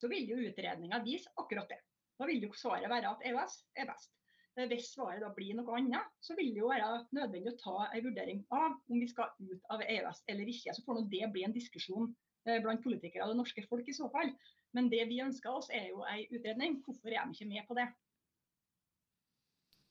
så 0.00 0.08
vil 0.08 0.30
jo 0.30 0.40
utredninga 0.48 1.02
vise 1.04 1.32
akkurat 1.40 1.68
det. 1.70 1.80
Da 2.20 2.28
vil 2.28 2.42
jo 2.44 2.52
svaret 2.56 2.90
være 2.92 3.12
at 3.14 3.22
EØS 3.30 3.60
er 3.80 3.88
best. 3.88 4.12
Hvis 4.58 4.90
svaret 4.92 5.22
da 5.22 5.30
blir 5.32 5.54
noe 5.56 5.76
annet, 5.78 6.08
så 6.20 6.34
vil 6.36 6.50
det 6.52 6.60
jo 6.60 6.68
være 6.68 6.88
nødvendig 7.16 7.52
å 7.52 7.60
ta 7.60 7.76
en 7.86 8.04
vurdering 8.04 8.42
av 8.52 8.74
om 8.90 8.98
vi 8.98 9.08
skal 9.08 9.30
ut 9.38 9.70
av 9.72 9.84
EØS 9.84 10.24
eller 10.32 10.50
ikke. 10.52 10.74
Så 10.76 10.84
får 10.84 10.98
nå 10.98 11.04
det 11.12 11.30
bli 11.32 11.44
en 11.46 11.54
diskusjon 11.54 12.10
eh, 12.48 12.58
blant 12.64 12.82
politikere 12.84 13.24
og 13.24 13.32
det 13.32 13.40
norske 13.40 13.64
folk 13.70 13.88
i 13.88 13.96
så 13.96 14.10
fall. 14.12 14.34
Men 14.76 14.90
det 14.92 15.06
vi 15.08 15.22
ønsker 15.24 15.54
oss 15.54 15.70
er 15.72 15.88
jo 15.92 16.02
en 16.04 16.34
utredning. 16.36 16.80
Hvorfor 16.84 17.14
er 17.14 17.22
de 17.22 17.38
ikke 17.38 17.48
med 17.52 17.68
på 17.70 17.78
det? 17.78 17.86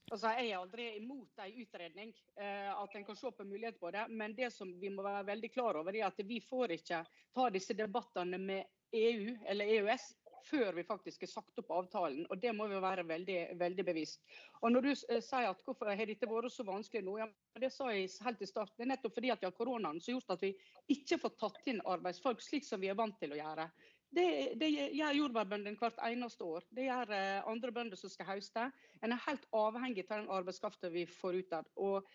Altså, 0.10 0.32
jeg 0.34 0.50
er 0.50 0.58
aldri 0.58 0.86
imot 0.98 1.42
en 1.44 1.58
utredning, 1.62 2.14
eh, 2.42 2.70
at 2.74 2.96
en 2.98 3.06
kan 3.06 3.18
se 3.18 3.30
på 3.32 3.46
mulighet 3.46 3.80
på 3.80 3.92
det. 3.94 4.08
Men 4.10 4.34
det 4.36 4.50
som 4.54 4.72
vi 4.82 4.90
må 4.90 5.06
være 5.06 5.28
veldig 5.28 5.52
klar 5.54 5.78
over, 5.78 5.96
er 5.96 6.08
at 6.08 6.24
vi 6.26 6.40
får 6.42 6.74
ikke 6.80 7.04
ta 7.36 7.50
disse 7.54 7.78
debattene 7.78 8.40
med 8.42 8.66
EU 8.98 9.36
eller 9.46 9.70
EØS 9.78 10.08
før 10.50 10.74
vi 10.74 10.84
faktisk 10.88 11.22
har 11.22 11.32
sagt 11.32 11.60
opp 11.62 11.72
avtalen. 11.76 12.26
og 12.30 12.40
Det 12.42 12.54
må 12.56 12.68
vi 12.72 12.80
være 12.82 13.04
veldig, 13.06 13.40
veldig 13.60 13.86
bevisst. 13.86 14.24
Og 14.62 14.72
når 14.72 14.88
du 14.88 14.90
eh, 14.94 15.22
sier 15.22 15.52
at 15.52 15.62
hvorfor 15.66 15.92
har 15.92 16.10
dette 16.10 16.30
vært 16.30 16.54
så 16.54 16.66
vanskelig 16.66 17.06
nå, 17.06 17.18
ja, 17.22 17.30
det 17.62 17.72
sa 17.76 17.92
jeg 17.94 18.10
helt 18.26 18.42
i 18.42 18.50
starten. 18.50 18.78
Det 18.80 18.88
er 18.88 18.94
nettopp 18.96 19.18
fordi 19.20 19.34
at 19.36 19.44
vi 19.44 19.50
har 19.50 19.58
koronaen 19.58 20.02
som 20.02 20.14
har 20.14 20.20
gjort 20.20 20.36
at 20.38 20.48
vi 20.48 20.54
ikke 20.96 21.22
får 21.22 21.38
tatt 21.44 21.70
inn 21.70 21.86
arbeidsfolk 21.86 22.42
slik 22.42 22.66
som 22.66 22.82
vi 22.82 22.90
er 22.90 22.98
vant 22.98 23.20
til 23.22 23.36
å 23.36 23.42
gjøre. 23.42 23.70
Det, 24.10 24.54
det 24.58 24.70
gjør 24.74 25.18
jordbærbøndene 25.20 25.78
hvert 25.78 26.00
eneste 26.08 26.46
år. 26.46 26.64
Det 26.74 26.88
gjør 26.88 27.12
eh, 27.14 27.50
andre 27.50 27.72
bønder 27.74 28.00
som 28.00 28.10
skal 28.10 28.32
høste. 28.32 28.64
En 29.06 29.14
er 29.14 29.22
helt 29.28 29.46
avhengig 29.54 30.06
av 30.08 30.24
den 30.24 30.32
arbeidskraften 30.34 30.94
vi 30.94 31.06
får 31.10 31.38
ut 31.44 31.54
av. 31.60 31.68
Og 31.78 32.08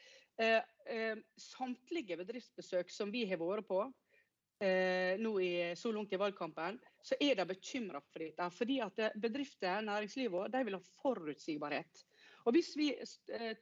eh, 0.43 0.59
eh, 0.91 1.21
samtlige 1.39 2.19
bedriftsbesøk 2.19 2.91
som 2.91 3.15
vi 3.15 3.23
har 3.31 3.39
vært 3.39 3.69
på 3.69 3.79
eh, 4.59 5.15
nå 5.23 5.37
i, 5.39 5.53
så 5.79 5.95
langt 5.95 6.17
i 6.17 6.19
valgkampen, 6.19 6.81
så 6.99 7.19
er 7.23 7.39
de 7.39 7.47
bekymra 7.53 8.03
for 8.03 8.27
dette. 8.27 8.51
Fordi 8.59 8.81
at 8.83 8.99
eh, 8.99 9.15
bedrifter, 9.23 9.87
næringslivet, 9.87 10.51
de 10.51 10.67
vil 10.67 10.79
ha 10.81 10.85
forutsigbarhet. 10.99 12.05
Og 12.45 12.59
hvis 12.59 12.75
vi 12.77 12.91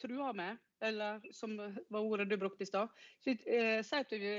truer 0.00 0.32
med, 0.34 0.56
eller 0.82 1.20
som 1.36 1.52
var 1.60 2.00
ordet 2.00 2.30
du 2.32 2.38
brukte 2.40 2.64
i 2.64 2.66
stad, 2.66 2.88
sier 3.22 3.84
at 4.00 4.16
vi 4.18 4.32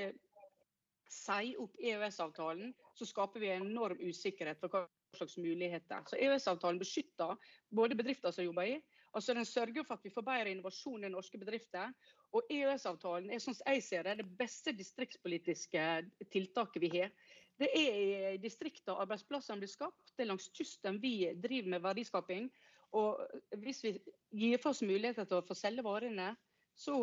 sier 1.14 1.62
opp 1.62 1.78
EØS-avtalen, 1.80 2.74
så 2.94 3.06
skaper 3.10 3.42
vi 3.42 3.52
enorm 3.54 4.02
usikkerhet 4.02 4.60
for 4.62 4.74
hva 4.74 4.84
slags 5.18 5.38
muligheter. 5.38 6.04
Så 6.10 6.18
EØS-avtalen 6.18 6.82
beskytter 6.82 7.38
både 7.70 7.98
bedrifter 7.98 8.34
som 8.34 8.46
jobber 8.46 8.70
i, 8.70 8.76
altså 9.14 9.36
den 9.38 9.46
sørger 9.46 9.86
for 9.86 9.98
at 9.98 10.06
vi 10.06 10.14
får 10.14 10.26
bedre 10.26 10.52
innovasjon 10.54 11.06
i 11.06 11.12
norske 11.14 11.38
bedrifter. 11.42 11.94
Og 12.34 12.50
EØS-avtalen 12.50 13.32
er 13.34 13.42
sånn 13.42 13.58
jeg 13.62 13.86
ser 13.86 14.06
det, 14.08 14.20
det 14.22 14.38
beste 14.40 14.74
distriktspolitiske 14.78 15.88
tiltaket 16.34 16.82
vi 16.82 16.92
har. 16.98 17.14
Det 17.62 17.70
er 17.78 18.32
i 18.34 18.42
distriktene 18.42 18.98
arbeidsplassene 19.04 19.62
blir 19.62 19.70
skapt. 19.70 20.16
Det 20.16 20.26
er 20.26 20.32
langs 20.32 20.50
kysten 20.58 20.98
vi 21.02 21.18
driver 21.38 21.76
med 21.76 21.84
verdiskaping. 21.86 22.50
Og 22.98 23.22
hvis 23.62 23.84
vi 23.86 23.94
gir 24.38 24.60
for 24.62 24.74
oss 24.74 24.82
muligheter 24.86 25.26
til 25.30 25.40
å 25.40 25.46
få 25.46 25.58
selge 25.58 25.86
varene, 25.86 26.34
så, 26.74 26.96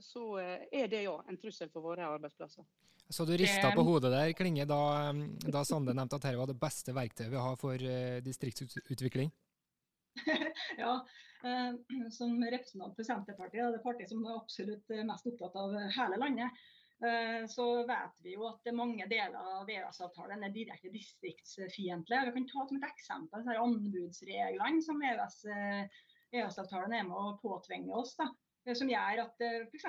så 0.00 0.24
er 0.40 0.88
det 0.88 1.04
ja 1.04 1.16
en 1.28 1.38
trussel 1.40 1.68
for 1.72 1.84
våre 1.84 2.08
arbeidsplasser. 2.08 2.64
Så 3.10 3.24
du 3.24 3.36
rista 3.36 3.72
på 3.74 3.82
hodet 3.82 4.12
der, 4.12 4.32
Klinge, 4.38 4.64
da, 4.70 5.10
da 5.50 5.64
Sande 5.66 5.94
nevnte 5.96 6.14
at 6.20 6.22
dette 6.22 6.38
var 6.38 6.46
det 6.46 6.60
beste 6.62 6.94
verktøyet 6.94 7.32
vi 7.32 7.40
har 7.42 7.56
for 7.58 7.74
uh, 7.74 8.18
distriktsutvikling? 8.22 9.32
ja, 10.82 10.92
uh, 11.42 11.72
som 12.14 12.36
representant 12.44 12.94
for 12.94 13.06
Senterpartiet, 13.08 13.72
det 13.74 13.80
partiet 13.82 14.12
som 14.12 14.22
er 14.22 14.36
absolutt 14.38 14.94
mest 15.08 15.26
opptatt 15.26 15.58
av 15.58 15.74
hele 15.96 16.20
landet, 16.22 16.62
så 17.48 17.64
vet 17.88 18.18
vi 18.20 18.34
jo 18.34 18.42
at 18.44 18.66
mange 18.76 19.06
deler 19.08 19.38
av 19.40 19.70
EØS-avtalen 19.72 20.42
er 20.44 20.52
direkte 20.52 20.90
distriktsfiendtlige. 20.92 22.26
Vi 22.26 22.34
kan 22.34 22.48
ta 22.50 22.66
som 22.68 22.76
et 22.76 22.84
eksempel 22.90 23.48
anbudsreglene 23.54 24.82
som 24.84 25.00
EØS-avtalen 25.08 26.92
e 26.92 27.00
er 27.00 27.08
med 27.08 27.16
å 27.16 27.38
påtvinge 27.40 27.96
oss. 27.96 28.12
da. 28.20 28.28
Eh, 28.66 28.76
som 28.76 28.90
gjør 28.92 29.22
at 29.24 29.46
eh, 29.46 29.62
f.eks. 29.68 29.86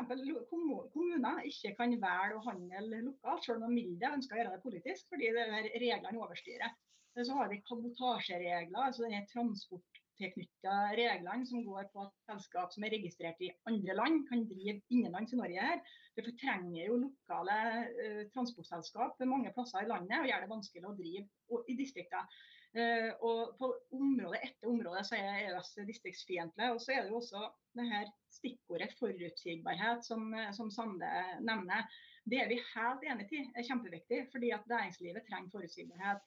kommuner 0.50 1.42
ikke 1.50 1.74
kan 1.80 1.96
velge 2.06 2.38
å 2.38 2.46
handle 2.48 3.02
lokalt, 3.08 3.46
selv 3.48 3.68
om 3.68 3.76
de 3.76 3.88
vil 3.90 4.08
ønsker 4.12 4.38
å 4.38 4.42
gjøre 4.42 4.56
det 4.56 4.66
politisk, 4.66 5.10
fordi 5.12 5.34
det 5.36 5.48
er 5.48 5.72
reglene 5.84 6.24
overstyrer. 6.24 6.78
Eh, 7.18 7.26
så 7.28 7.40
har 7.40 7.52
vi 7.52 7.64
kabotasjeregler, 7.68 8.86
altså 8.88 9.08
denne 9.08 9.26
transport, 9.32 10.02
EU-tilknytta 10.22 10.74
reglene 10.98 11.46
som 11.50 11.64
går 11.66 11.90
på 11.94 12.04
at 12.06 12.14
selskap 12.30 12.74
som 12.74 12.86
er 12.86 12.94
registrert 12.94 13.42
i 13.42 13.52
andre 13.70 13.96
land, 13.98 14.24
kan 14.30 14.46
drive 14.50 14.80
innenlands 14.94 15.34
i 15.34 15.40
Norge 15.40 15.68
her. 15.68 15.82
Det 16.16 16.26
fortrenger 16.28 16.86
jo 16.86 17.00
lokale 17.02 17.58
uh, 17.90 18.24
transportselskap 18.36 19.22
mange 19.26 19.54
plasser 19.56 19.86
i 19.86 19.90
landet 19.90 20.20
og 20.20 20.30
gjør 20.30 20.46
det 20.46 20.52
vanskelig 20.52 20.90
å 20.90 20.96
drive 21.00 21.62
i 21.72 21.78
distriktene. 21.80 22.28
Uh, 22.72 23.10
og 23.28 23.56
på 23.60 23.68
område 23.98 24.40
etter 24.46 24.70
område 24.72 25.02
så 25.04 25.18
er 25.20 25.42
EØS 25.42 25.74
distriktsfiendtlig. 25.90 26.70
Og 26.72 26.80
så 26.84 26.96
er 26.96 27.04
det 27.04 27.12
jo 27.12 27.20
også 27.20 27.44
det 27.78 27.88
her 27.92 28.12
stikkordet 28.32 28.96
forutsigbarhet 29.00 30.06
som, 30.08 30.32
som 30.56 30.72
Sande 30.72 31.12
nevner. 31.44 31.88
Det 32.24 32.40
er 32.40 32.52
vi 32.52 32.60
helt 32.74 33.08
enig 33.10 33.28
i 33.34 33.42
er 33.58 33.66
kjempeviktig, 33.66 34.26
fordi 34.32 34.52
at 34.56 34.68
næringslivet 34.70 35.26
trenger 35.28 35.52
forutsigbarhet. 35.56 36.22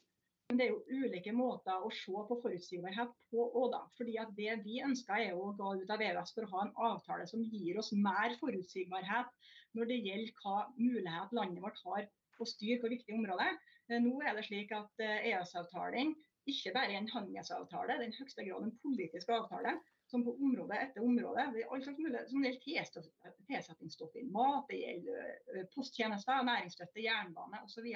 Men 0.49 0.59
det 0.59 0.65
er 0.67 0.73
jo 0.75 1.05
ulike 1.05 1.33
måter 1.33 1.85
å 1.87 1.91
se 1.95 2.25
på 2.29 2.37
forutsigbarhet 2.43 3.13
på 3.31 3.45
òg, 3.47 3.71
da. 3.73 3.81
Fordi 3.97 4.17
at 4.21 4.35
det 4.37 4.59
vi 4.67 4.83
ønsker 4.85 5.23
er 5.23 5.39
å 5.39 5.53
gå 5.57 5.71
ut 5.81 5.93
av 5.95 6.03
EØS 6.05 6.35
for 6.37 6.45
å 6.45 6.51
ha 6.53 6.65
en 6.65 6.75
avtale 6.91 7.29
som 7.31 7.47
gir 7.55 7.79
oss 7.81 7.93
mer 7.97 8.37
forutsigbarhet 8.43 9.31
når 9.79 9.91
det 9.91 10.03
gjelder 10.05 10.43
hva 10.43 10.59
mulighet 10.77 11.33
landet 11.39 11.65
vårt 11.65 11.81
har 11.87 12.05
å 12.41 12.49
styre 12.49 12.83
på 12.83 12.91
viktige 12.93 13.17
områder. 13.17 13.57
Eh, 13.89 14.01
nå 14.05 14.19
er 14.21 14.37
det 14.37 14.45
slik 14.49 14.75
at 14.77 15.05
EØS-avtalen 15.07 16.13
eh, 16.13 16.21
e 16.21 16.34
ikke 16.51 16.73
bare 16.75 16.97
en 16.99 17.09
handelsavtale, 17.09 17.97
det 17.99 18.07
er 18.07 18.13
i 18.13 18.19
høyeste 18.19 18.45
grad 18.47 18.67
en 18.67 18.79
politisk 18.83 19.31
avtale. 19.35 19.79
Som 20.13 20.23
på 20.23 20.35
område 20.37 20.77
etter 20.79 21.03
område. 21.03 21.47
Alt 21.73 21.87
slags 21.87 21.99
mulig, 21.99 22.21
som 22.29 22.45
gjelder 22.45 23.07
tilsettingsstoff 23.49 24.19
i 24.21 24.27
mat, 24.31 24.69
det 24.69 24.83
gjelder 24.83 25.65
posttjenester, 25.73 26.43
næringsstøtte, 26.45 27.03
jernbane 27.03 27.63
osv. 27.65 27.89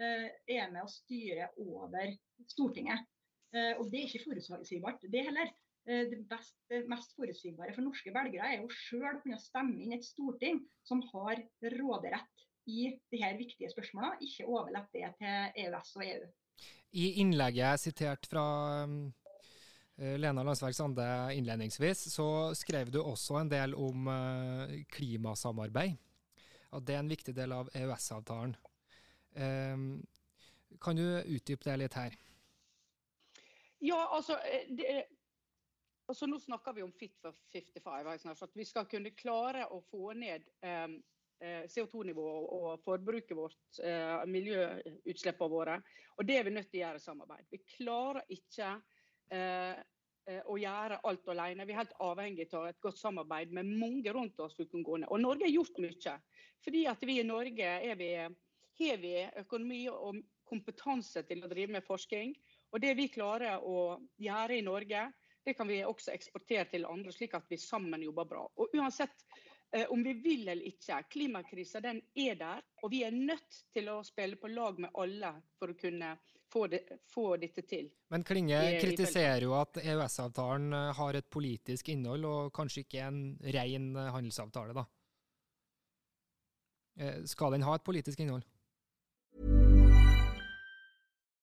Er 0.00 0.72
med 0.74 0.82
å 0.82 0.90
styre 0.90 1.46
over 1.62 2.10
Stortinget. 2.50 3.06
Og 3.78 3.86
det 3.92 4.02
er 4.02 4.08
ikke 4.08 4.24
forutsigbart, 4.26 5.06
det 5.14 5.24
heller. 5.30 5.54
Det, 5.86 6.18
best, 6.28 6.58
det 6.68 6.82
mest 6.90 7.14
forutsigbare 7.16 7.72
for 7.74 7.86
norske 7.86 8.12
velgere 8.14 8.50
er 8.50 8.60
jo 8.60 8.74
sjøl 8.74 9.14
å 9.14 9.22
kunne 9.22 9.38
stemme 9.40 9.78
inn 9.80 9.94
et 9.96 10.04
storting 10.04 10.60
som 10.86 11.00
har 11.14 11.40
råderett 11.78 12.44
i 12.68 12.90
de 13.10 13.22
her 13.22 13.38
viktige 13.38 13.70
spørsmålene, 13.72 14.18
ikke 14.26 14.50
overlate 14.50 14.92
det 14.98 15.14
til 15.18 15.64
EØS 15.64 15.94
og 15.96 16.04
EU. 16.04 16.28
I 16.90 17.20
innlegget 17.22 17.60
jeg 17.60 17.82
siterte 17.84 18.30
fra 18.30 18.44
Lena 20.00 20.42
Landsverk 20.42 20.74
Sande 20.74 21.04
innledningsvis, 21.36 22.08
så 22.10 22.50
skrev 22.58 22.90
du 22.90 22.98
også 23.02 23.36
en 23.38 23.50
del 23.52 23.76
om 23.78 24.08
klimasamarbeid. 24.90 25.94
At 26.74 26.86
det 26.86 26.96
er 26.96 27.02
en 27.04 27.12
viktig 27.12 27.34
del 27.36 27.52
av 27.54 27.70
EØS-avtalen. 27.76 28.56
Ehm, 29.34 30.06
kan 30.80 30.96
du 30.96 31.04
utdype 31.22 31.66
det 31.66 31.76
litt 31.82 31.96
her? 31.98 32.16
Ja, 33.78 34.00
altså, 34.16 34.36
eh, 34.44 34.68
det, 34.68 35.04
altså 36.06 36.26
Nå 36.26 36.38
snakker 36.40 36.72
vi 36.76 36.82
om 36.82 36.92
Fit 36.92 37.16
for 37.22 37.34
55. 37.52 38.42
at 38.42 38.56
vi 38.56 38.64
skal 38.64 38.86
kunne 38.86 39.10
klare 39.10 39.66
å 39.70 39.80
få 39.90 40.12
ned 40.12 40.46
eh, 41.40 41.62
CO2-nivået 41.70 42.50
og 42.56 42.82
forbruket 42.84 43.36
vårt, 43.36 43.60
uh, 43.84 44.26
miljøutslippene 44.28 45.50
våre. 45.52 45.78
Og 46.18 46.26
Det 46.26 46.36
er 46.38 46.44
vi 46.44 46.54
nødt 46.56 46.70
til 46.70 46.80
å 46.80 46.84
gjøre 46.84 47.00
i 47.00 47.06
samarbeid. 47.06 47.48
Vi 47.50 47.62
klarer 47.76 48.36
ikke 48.36 48.74
uh, 49.34 49.80
å 50.46 50.58
gjøre 50.60 51.00
alt 51.08 51.32
alene. 51.32 51.66
Vi 51.66 51.74
er 51.74 51.82
helt 51.82 51.96
avhengig 52.04 52.48
av 52.54 52.68
et 52.68 52.80
godt 52.80 53.00
samarbeid 53.00 53.52
med 53.56 53.72
mange 53.80 54.12
rundt 54.14 54.38
oss. 54.40 54.58
Og 54.60 55.18
Norge 55.20 55.46
har 55.46 55.54
gjort 55.54 55.80
mye. 55.82 56.14
Fordi 56.64 56.84
at 56.86 57.02
vi 57.08 57.18
i 57.20 57.26
Norge 57.26 57.72
vi 57.98 58.12
har 58.80 59.00
vi 59.00 59.16
økonomi 59.40 59.82
og 59.92 60.20
kompetanse 60.48 61.22
til 61.28 61.44
å 61.44 61.50
drive 61.50 61.76
med 61.76 61.86
forskning. 61.86 62.34
Og 62.70 62.82
det 62.82 62.94
vi 62.98 63.10
klarer 63.12 63.62
å 63.66 63.98
gjøre 64.20 64.58
i 64.58 64.64
Norge, 64.66 65.08
det 65.44 65.54
kan 65.56 65.68
vi 65.68 65.80
også 65.84 66.12
eksportere 66.14 66.66
til 66.70 66.86
andre, 66.88 67.12
slik 67.14 67.34
at 67.38 67.48
vi 67.50 67.58
sammen 67.60 68.02
jobber 68.04 68.28
bra. 68.28 68.44
Og 68.60 68.74
uansett 68.76 69.24
eh, 69.24 69.49
om 69.88 70.02
vi 70.02 70.12
vil 70.18 70.48
eller 70.48 70.66
ikke, 70.66 70.96
klimakrisa 71.12 71.80
den 71.84 72.00
er 72.18 72.34
der. 72.40 72.62
Og 72.82 72.90
vi 72.90 73.04
er 73.06 73.14
nødt 73.14 73.60
til 73.70 73.90
å 73.92 74.00
spille 74.06 74.38
på 74.40 74.50
lag 74.50 74.80
med 74.82 74.90
alle 74.98 75.30
for 75.58 75.70
å 75.70 75.78
kunne 75.78 76.16
få, 76.50 76.66
det, 76.66 76.80
få 77.06 77.36
dette 77.38 77.62
til. 77.68 77.90
Men 78.10 78.24
Klinge 78.26 78.58
kritiserer 78.82 79.44
jo 79.46 79.54
at 79.58 79.78
EØS-avtalen 79.82 80.72
eh, 80.74 80.88
har 80.98 81.18
et 81.18 81.30
politisk 81.30 81.92
innhold, 81.94 82.26
og 82.26 82.54
kanskje 82.56 82.84
ikke 82.84 83.04
en 83.06 83.20
ren 83.54 83.92
handelsavtale, 84.16 84.74
da. 84.74 84.86
Eh, 87.00 87.22
skal 87.30 87.54
den 87.54 87.64
ha 87.64 87.76
et 87.76 87.86
politisk 87.86 88.20
innhold? 88.20 88.44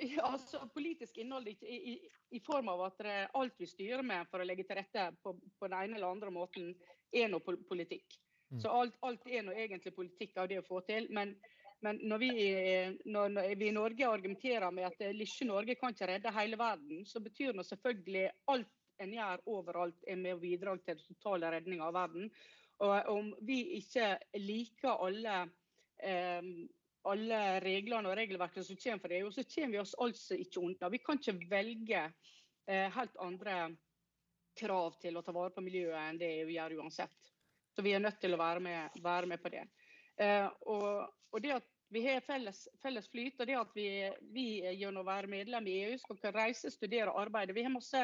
Altså, 0.32 0.62
politisk 0.74 1.18
innhold 1.20 1.48
i, 1.48 1.56
i, 1.60 1.94
i, 2.30 2.40
form 2.40 2.68
av 2.72 2.86
at 2.88 3.04
alt 3.36 3.54
vi 3.58 3.68
styrer 3.68 4.02
med 4.06 4.28
for 4.30 4.40
å 4.40 4.46
legge 4.48 4.64
til 4.68 4.78
rette 4.80 5.10
på, 5.22 5.34
på 5.58 5.68
den 5.68 5.78
ene 5.78 5.98
eller 5.98 6.14
andre 6.14 6.32
måten, 6.34 6.74
er 7.12 7.28
noe 7.28 7.56
politikk. 7.68 8.18
Mm. 8.50 8.60
Så 8.62 8.72
alt, 8.74 8.96
alt 9.06 9.26
er 9.26 9.44
noe 9.46 9.58
egentlig 9.58 9.94
politikk 9.94 10.38
av 10.38 10.48
det 10.50 10.60
å 10.60 10.66
få 10.66 10.80
til. 10.86 11.08
Men, 11.14 11.34
men 11.84 12.00
når, 12.02 12.22
vi, 12.22 12.30
når, 13.10 13.36
vi, 13.54 13.68
i 13.68 13.74
Norge 13.74 14.08
argumenterer 14.08 14.70
med 14.74 14.88
at 14.88 15.04
lille 15.14 15.48
Norge 15.48 15.76
kan 15.78 15.94
ikke 15.94 16.10
redde 16.10 16.34
hele 16.34 16.58
verden, 16.60 17.04
så 17.06 17.22
betyr 17.22 17.54
det 17.56 17.66
selvfølgelig 17.68 18.28
alt 18.54 18.76
en 19.00 19.14
gjør 19.16 19.46
overalt 19.48 20.08
er 20.08 20.18
med 20.20 20.36
å 20.36 20.42
bidrar 20.42 20.80
til 20.84 20.98
den 20.98 21.06
totale 21.06 21.52
redninga 21.54 21.88
av 21.88 21.96
verden. 21.96 22.28
Og 22.84 23.08
om 23.12 23.30
vi 23.44 23.60
ikke 23.78 24.14
liker 24.40 25.02
alle 25.06 25.36
eh, 26.04 26.44
alle 27.08 27.60
reglene 27.64 28.10
og 28.10 28.16
regelverkene 28.18 28.64
som 28.66 28.78
kommer 28.80 29.04
fra 29.04 29.16
EU, 29.16 29.30
så 29.32 29.44
kommer 29.54 29.76
vi 29.76 29.82
oss 29.82 29.94
altså 29.98 30.36
ikke 30.36 30.60
unna. 30.60 30.90
Vi 30.92 31.00
kan 31.04 31.20
ikke 31.20 31.50
velge 31.50 32.02
eh, 32.04 32.88
helt 32.96 33.16
andre 33.22 33.60
krav 34.60 34.96
til 35.00 35.16
å 35.16 35.22
ta 35.24 35.32
vare 35.32 35.54
på 35.54 35.64
miljøet 35.64 36.00
enn 36.02 36.20
det 36.20 36.30
EU 36.42 36.50
gjør 36.52 36.76
uansett. 36.80 37.30
Så 37.76 37.84
vi 37.86 37.94
er 37.94 38.02
nødt 38.02 38.20
til 38.20 38.34
å 38.34 38.40
være 38.40 38.62
med, 38.64 39.02
være 39.02 39.30
med 39.30 39.42
på 39.42 39.52
det. 39.54 39.64
Eh, 40.20 40.48
og, 40.68 41.06
og, 41.30 41.38
det 41.40 41.54
at 41.60 41.68
vi 41.90 42.02
har 42.06 42.20
felles, 42.26 42.66
felles, 42.82 43.08
flyt, 43.10 43.40
og 43.40 43.48
det 43.48 43.56
at 43.58 43.70
vi, 43.74 43.86
vi 44.34 44.46
gjennom 44.78 45.02
å 45.02 45.08
være 45.08 45.30
medlem 45.30 45.66
i 45.66 45.78
EU 45.86 45.96
skal 45.98 46.18
kunne 46.18 46.36
reise, 46.36 46.70
studere 46.70 47.10
og 47.10 47.22
arbeide. 47.24 47.56
Vi 47.56 47.64
har 47.66 47.72
masse, 47.72 48.02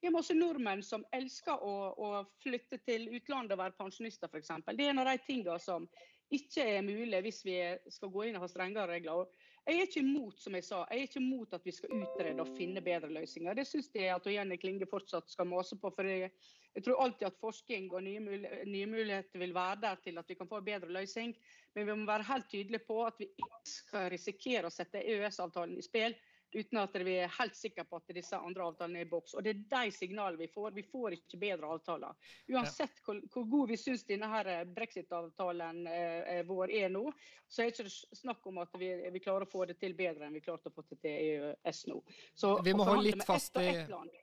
vi 0.00 0.08
har 0.08 0.14
masse 0.14 0.34
nordmenn 0.34 0.82
som 0.86 1.04
elsker 1.14 1.60
å, 1.62 1.74
å, 1.92 2.08
flytte 2.42 2.80
til 2.86 3.06
utlandet 3.18 3.54
og 3.54 3.62
være 3.62 3.78
pensjonister, 3.78 4.30
f.eks. 4.32 4.54
Det 4.72 4.86
er 4.86 4.94
en 4.94 5.04
av 5.04 5.10
de 5.12 5.18
tingene 5.26 5.58
som 5.62 5.86
ikke 6.34 6.64
er 6.76 6.82
mulig 6.84 7.20
hvis 7.24 7.40
vi 7.46 7.54
skal 7.92 8.10
gå 8.12 8.26
inn 8.28 8.36
og 8.36 8.44
ha 8.44 8.48
strengere 8.50 8.90
regler. 8.90 9.28
Jeg 9.68 9.76
er 9.76 9.84
ikke 9.88 10.00
imot 10.00 10.38
som 10.40 10.54
jeg 10.56 10.64
sa, 10.64 10.78
jeg 10.88 11.02
er 11.02 11.08
ikke 11.08 11.20
imot 11.20 11.54
at 11.56 11.66
vi 11.66 11.74
skal 11.76 11.92
utrede 11.92 12.40
og 12.44 12.52
finne 12.56 12.80
bedre 12.84 13.10
løsninger. 13.12 13.56
Det 13.58 13.66
syns 13.68 13.90
jeg 13.94 14.12
at 14.14 14.28
Jenny 14.32 14.56
Klinge 14.60 14.88
fortsatt 14.88 15.28
skal 15.32 15.48
mase 15.48 15.76
på. 15.76 15.90
for 15.92 16.08
jeg, 16.08 16.30
jeg 16.74 16.84
tror 16.86 17.02
alltid 17.04 17.26
at 17.28 17.40
forskning 17.40 17.90
og 17.92 18.02
nye, 18.06 18.20
muligheter, 18.24 18.64
nye 18.64 18.86
muligheter 18.88 19.42
vil 19.44 19.54
være 19.56 19.80
der 19.82 20.00
til 20.04 20.18
at 20.18 20.28
vi 20.28 20.38
kan 20.40 20.48
få 20.48 20.62
en 20.62 20.68
bedre 20.70 20.92
løsning. 21.00 21.36
Men 21.74 21.86
vi 21.86 21.98
må 22.00 22.08
være 22.08 22.28
helt 22.32 22.48
tydelige 22.48 22.86
på 22.88 23.02
at 23.04 23.20
vi 23.20 23.28
ikke 23.28 23.62
skal 23.72 24.10
risikere 24.16 24.68
å 24.68 24.72
sette 24.72 25.04
EØS-avtalen 25.04 25.76
i 25.76 25.84
spill 25.84 26.16
uten 26.52 26.78
at 26.80 26.94
vi 27.04 27.14
er 27.20 27.32
helt 27.38 27.56
sikre 27.56 27.84
på 27.84 27.98
at 27.98 28.12
disse 28.16 28.36
andre 28.36 28.64
avtalene 28.70 29.02
er 29.02 29.06
i 29.06 29.10
boks. 29.10 29.34
Og 29.36 29.44
Det 29.44 29.52
er 29.54 29.64
de 29.72 29.92
signalene 29.92 30.40
vi 30.40 30.48
får. 30.52 30.70
Vi 30.76 30.84
får 30.86 31.16
ikke 31.18 31.40
bedre 31.40 31.72
avtaler. 31.74 32.30
Uansett 32.52 33.02
hvor, 33.04 33.20
hvor 33.32 33.44
god 33.50 33.72
vi 33.72 33.76
syns 33.80 34.04
eh, 34.08 34.64
brexit-avtalen 34.76 35.86
eh, 35.86 36.40
vår 36.48 36.72
er 36.72 36.88
nå, 36.94 37.04
så 37.48 37.62
er 37.62 37.70
det 37.70 37.84
ikke 37.84 38.16
snakk 38.22 38.46
om 38.46 38.62
at 38.64 38.78
vi, 38.78 38.90
vi, 39.12 39.20
klarer 39.20 39.44
å 39.44 39.50
få 39.50 39.66
det 39.68 39.78
til 39.80 39.94
bedre 39.98 40.26
enn 40.26 40.36
vi 40.36 40.44
klarte 40.44 40.72
å 40.72 40.74
få 40.74 40.84
det 40.88 41.00
til 41.02 41.12
EØS 41.12 41.84
nå. 41.92 42.00
Så, 42.34 42.56
vi, 42.64 42.74
må 42.76 42.88
holde 42.88 43.10
litt 43.10 43.26
fast 43.28 43.56
i, 43.60 43.68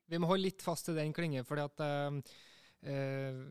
vi 0.10 0.22
må 0.22 0.30
holde 0.30 0.48
litt 0.48 0.66
fast 0.66 0.90
i 0.90 0.98
den 0.98 1.14
klingen, 1.14 1.46
fordi 1.46 1.66
at 1.66 1.86
uh, 1.86 2.36
uh, 2.90 3.46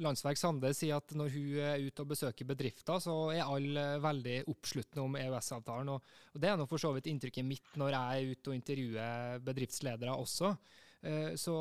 Landsverk 0.00 0.38
Sande 0.40 0.70
sier 0.76 0.96
at 0.98 1.12
når 1.16 1.32
hun 1.34 1.58
er 1.62 1.82
ute 1.82 2.04
og 2.04 2.12
besøker 2.12 2.48
bedrifter, 2.48 3.00
så 3.02 3.16
er 3.34 3.42
alle 3.44 3.84
veldig 4.02 4.36
oppsluttende 4.52 5.04
om 5.04 5.18
EØS-avtalen. 5.20 5.90
Og, 5.94 6.14
og, 6.32 6.40
Det 6.40 6.50
er 6.50 6.56
nå 6.60 6.68
for 6.70 6.82
så 6.82 6.92
vidt 6.96 7.10
inntrykket 7.12 7.46
mitt 7.46 7.76
når 7.80 7.96
jeg 7.96 8.22
er 8.22 8.32
ute 8.32 8.52
og 8.52 8.58
intervjuer 8.58 9.42
bedriftsledere 9.44 10.16
også. 10.16 10.54
Eh, 11.02 11.34
så 11.36 11.56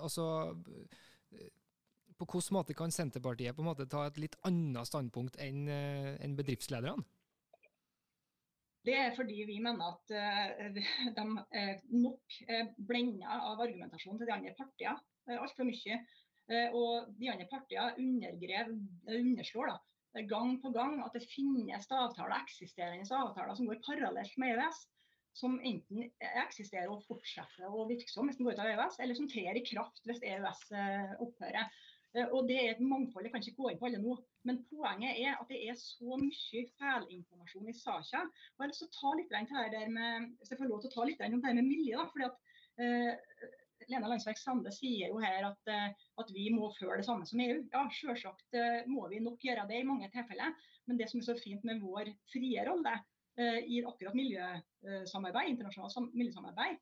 altså 0.00 0.26
På 2.16 2.24
hvilken 2.24 2.56
måte 2.56 2.74
kan 2.74 2.94
Senterpartiet 2.94 3.56
på 3.56 3.64
en 3.64 3.68
måte 3.68 3.88
ta 3.90 4.06
et 4.06 4.18
litt 4.22 4.38
annet 4.48 4.88
standpunkt 4.88 5.36
enn 5.42 5.66
eh, 5.68 6.14
en 6.24 6.36
bedriftslederne? 6.38 7.04
Det 8.86 8.94
er 8.94 9.16
fordi 9.16 9.42
vi 9.48 9.56
mener 9.58 9.82
at 9.82 10.12
uh, 10.14 10.76
de 11.16 11.24
nok 11.90 12.36
blenda 12.86 13.40
av 13.50 13.58
argumentasjonen 13.64 14.20
til 14.20 14.28
de 14.28 14.34
andre 14.36 14.52
partiene. 14.54 15.00
Altfor 15.26 15.66
mye. 15.66 15.96
Eh, 16.46 16.74
og 16.74 17.10
de 17.18 17.30
andre 17.32 17.46
partiene 17.50 18.66
underslår 19.18 19.72
da, 19.72 19.78
gang 20.30 20.56
på 20.62 20.70
gang 20.74 21.00
at 21.04 21.16
det 21.16 21.26
finnes 21.28 21.88
avtaler, 21.90 22.44
eksisterende 22.44 23.08
avtaler 23.10 23.56
som 23.58 23.66
går 23.68 23.82
parallelt 23.86 24.38
med 24.40 24.54
EØS. 24.54 24.84
Som 25.36 25.58
enten 25.60 26.06
eksisterer 26.46 26.88
og 26.88 27.02
fortsetter 27.04 27.68
å 27.68 27.84
virke 27.90 28.08
som 28.08 28.24
hvis 28.24 28.38
den 28.38 28.46
går 28.46 28.54
ut 28.56 28.62
av 28.62 28.70
EØS, 28.70 28.96
eller 29.04 29.18
som 29.18 29.28
trer 29.28 29.58
i 29.58 29.64
kraft 29.66 30.08
hvis 30.08 30.22
EØS 30.24 30.62
eh, 30.72 31.12
opphører. 31.20 31.68
Eh, 32.16 32.30
og 32.30 32.48
Det 32.48 32.56
er 32.56 32.70
et 32.72 32.80
mangfold, 32.80 33.26
jeg 33.26 33.34
kan 33.34 33.44
ikke 33.44 33.58
gå 33.58 33.72
inn 33.72 33.82
på 33.82 33.90
alle 33.90 34.00
nå. 34.00 34.16
Men 34.48 34.62
poenget 34.70 35.20
er 35.20 35.36
at 35.36 35.52
det 35.52 35.60
er 35.66 35.76
så 35.76 36.16
mye 36.22 36.64
feilinformasjon 36.78 37.68
i 37.68 37.76
saka. 37.76 38.24
Og 38.56 38.64
jeg 38.64 38.72
hvis 40.38 40.54
jeg 40.54 40.60
får 40.62 40.72
lov 40.72 40.80
til 40.80 40.92
å 40.92 40.94
ta 40.94 41.06
litt 41.10 41.20
om 41.26 41.44
det 41.44 41.54
med 41.58 41.68
miljø. 41.68 41.98
da, 42.00 42.08
fordi 42.14 42.30
at 42.30 42.36
eh, 42.80 43.54
Lena 43.90 44.10
Landsverk 44.10 44.40
Sande 44.40 44.72
sier 44.74 45.12
jo 45.12 45.20
her 45.22 45.48
at, 45.50 45.70
eh, 45.70 45.92
at, 46.20 46.32
vi 46.34 46.48
må 46.54 46.72
føle 46.78 46.98
det 47.00 47.06
samme 47.06 47.26
som 47.28 47.42
EU. 47.42 47.60
Ja, 47.72 47.84
selvsagt 48.00 48.58
eh, 48.58 48.82
må 48.90 49.06
vi 49.12 49.22
nok 49.22 49.42
gjøre 49.42 49.66
det 49.70 49.80
i 49.80 49.86
mange 49.86 50.10
tilfeller. 50.14 50.54
Men 50.86 50.98
det 51.00 51.10
som 51.10 51.20
er 51.20 51.28
så 51.28 51.36
fint 51.38 51.64
med 51.66 51.82
vår 51.82 52.12
frie 52.30 52.62
rolle 52.66 52.92
uh, 52.94 53.58
i 53.58 53.80
akkurat 53.82 54.14
miljøsamarbeid, 54.14 55.48
internasjonalt 55.50 56.14
miljøsamarbeid, 56.14 56.78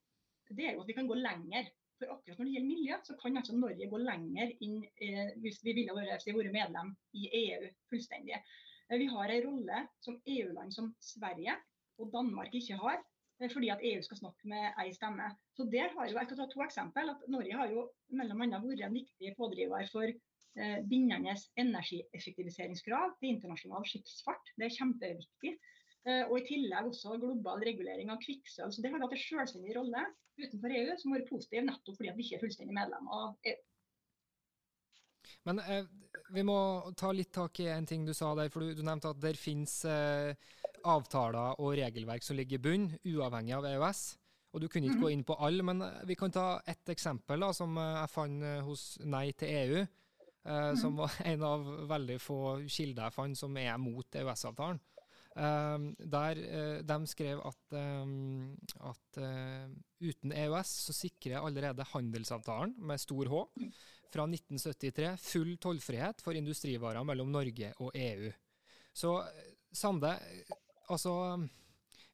det 0.53 0.67
er 0.67 0.75
jo 0.77 0.83
at 0.83 0.91
vi 0.91 0.97
kan 0.99 1.09
gå 1.09 1.17
lenger. 1.17 1.71
For 1.99 2.11
akkurat 2.11 2.41
når 2.41 2.49
det 2.49 2.55
gjelder 2.55 2.69
miljø, 2.69 2.97
så 3.07 3.17
kan 3.21 3.39
altså 3.39 3.57
Norge 3.57 3.89
gå 3.91 3.99
lenger 4.03 4.53
inn 4.67 4.81
eh, 5.07 5.31
hvis 5.43 5.61
vi 5.63 5.77
ville 5.79 5.95
vært, 5.95 6.27
vært 6.27 6.55
medlem 6.57 6.91
i 7.15 7.29
EU 7.41 7.69
fullstendig. 7.93 8.41
Eh, 8.91 8.99
vi 8.99 9.07
har 9.13 9.31
en 9.31 9.45
rolle 9.47 9.83
som 10.05 10.19
EU-land 10.37 10.75
som 10.75 10.91
Sverige 11.01 11.55
og 12.03 12.11
Danmark 12.13 12.55
ikke 12.59 12.81
har. 12.81 12.99
Eh, 13.41 13.51
fordi 13.51 13.71
at 13.75 13.83
EU 13.83 14.03
skal 14.03 14.21
snakke 14.21 14.51
med 14.53 14.79
ei 14.83 14.93
stemme. 14.95 15.27
Så 15.57 15.67
der 15.71 15.91
har 15.95 16.09
jo, 16.09 16.19
Jeg 16.19 16.27
skal 16.27 16.39
ta 16.39 16.47
to 16.47 16.63
eksempel. 16.63 17.11
at 17.11 17.29
Norge 17.29 17.55
har 17.61 17.69
jo 17.71 17.91
mellom 18.09 18.41
annet 18.41 18.63
vært 18.63 18.87
en 18.87 18.99
viktig 19.01 19.35
pådriver 19.37 19.89
for 19.93 20.07
eh, 20.07 20.81
bindende 20.91 21.35
energieffektiviseringskrav 21.59 23.17
til 23.19 23.35
internasjonal 23.35 23.87
skipsfart. 23.91 24.55
Det 24.57 24.67
er 24.67 24.77
kjempeviktig. 24.79 25.59
Eh, 26.07 26.25
og 26.29 26.39
i 26.39 26.47
tillegg 26.47 26.91
også 26.91 27.19
global 27.19 27.63
regulering 27.65 28.11
av 28.13 28.21
kvikksølv. 28.23 28.71
Så 28.71 28.83
det 28.83 28.93
har 28.93 29.01
hatt 29.01 29.17
en 29.17 29.27
selvstendig 29.27 29.77
rolle 29.77 30.07
utenfor 30.39 30.75
EU 30.75 30.97
som 30.99 31.13
har 31.13 31.21
vært 31.21 31.31
positiv 31.31 31.65
nettopp 31.65 31.97
fordi 31.97 32.11
at 32.11 32.19
vi 32.19 32.27
ikke 32.27 32.37
er 32.41 32.43
fullstendig 32.43 32.75
medlem 32.77 33.09
av 33.09 33.39
EU. 33.51 33.61
Men 35.49 35.61
eh, 35.65 35.87
vi 36.35 36.43
må 36.47 36.59
ta 36.97 37.11
litt 37.13 37.33
tak 37.33 37.61
i 37.61 37.71
en 37.73 37.87
ting 37.89 38.05
du 38.05 38.13
sa 38.17 38.35
der. 38.37 38.51
for 38.53 38.61
Du, 38.61 38.75
du 38.77 38.85
nevnte 38.85 39.11
at 39.11 39.21
det 39.23 39.37
finnes 39.41 39.81
eh, 39.89 40.37
avtaler 40.91 41.61
og 41.61 41.75
regelverk 41.79 42.25
som 42.27 42.39
ligger 42.39 42.59
i 42.59 42.65
bunn, 42.67 42.87
uavhengig 43.05 43.57
av 43.57 43.67
EØS. 43.71 44.05
Og 44.55 44.63
Du 44.63 44.69
kunne 44.71 44.87
ikke 44.87 45.03
gå 45.03 45.11
mhm. 45.11 45.17
inn 45.17 45.27
på 45.27 45.37
alle, 45.43 45.67
men 45.67 45.83
eh, 45.83 46.01
vi 46.07 46.15
kan 46.19 46.31
ta 46.31 46.61
ett 46.67 46.89
eksempel 46.95 47.43
da, 47.43 47.51
som 47.57 47.75
eh, 47.81 48.01
jeg 48.01 48.13
fant 48.13 48.47
eh, 48.47 48.63
hos 48.63 48.87
Nei 49.03 49.27
til 49.35 49.51
EU. 49.51 49.85
Eh, 50.45 50.71
mm. 50.71 50.77
Som 50.79 51.01
var 51.01 51.15
en 51.33 51.47
av 51.47 51.71
veldig 51.91 52.19
få 52.23 52.41
kilder 52.69 53.09
jeg 53.09 53.17
fant 53.17 53.41
som 53.41 53.57
er 53.59 53.75
mot 53.83 54.21
EØS-avtalen. 54.21 54.83
Uh, 55.35 55.91
der 55.99 56.39
uh, 56.39 56.77
de 56.87 56.97
skrev 57.11 57.41
at, 57.43 57.73
um, 57.75 58.53
at 58.87 59.17
uh, 59.19 59.65
uten 59.99 60.31
EØS 60.31 60.75
så 60.85 60.95
sikrer 60.95 61.41
allerede 61.41 61.83
handelsavtalen 61.91 62.77
med 62.79 63.03
stor 63.03 63.27
H 63.33 63.41
fra 64.15 64.29
1973 64.31 65.09
full 65.19 65.57
tollfrihet 65.59 66.23
for 66.23 66.39
industrivarer 66.39 67.03
mellom 67.03 67.35
Norge 67.35 67.73
og 67.83 67.91
EU. 67.99 68.31
Så 68.95 69.17
Sande, 69.75 70.13
altså 70.89 71.15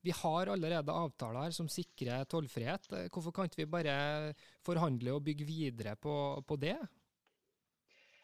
vi 0.01 0.13
har 0.17 0.49
allerede 0.49 0.93
avtaler 0.93 1.53
som 1.53 1.69
sikrer 1.69 2.25
tollfrihet. 2.25 2.89
Hvorfor 3.13 3.35
kan 3.37 3.49
ikke 3.49 3.63
vi 3.63 3.73
bare 3.75 4.33
forhandle 4.65 5.13
og 5.13 5.25
bygge 5.25 5.45
videre 5.45 5.97
på, 5.97 6.15
på 6.47 6.57
det? 6.57 6.79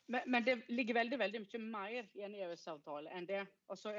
Men, 0.06 0.22
men, 0.30 0.44
det 0.46 0.60
ligger 0.70 0.94
veldig 0.94 1.18
veldig 1.18 1.42
mye 1.42 1.60
mer 1.66 2.08
i 2.14 2.22
en 2.22 2.34
EØS-avtale 2.38 3.10
enn 3.12 3.26
det. 3.26 3.42
Altså, 3.68 3.92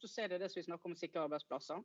så 0.00 0.08
ser 0.08 0.30
det 0.32 0.40
det 0.40 0.48
som 0.48 0.60
vi 0.60 0.64
snakker 0.64 0.88
om 0.88 0.96
sikre 0.96 1.26
arbeidsplasser. 1.26 1.82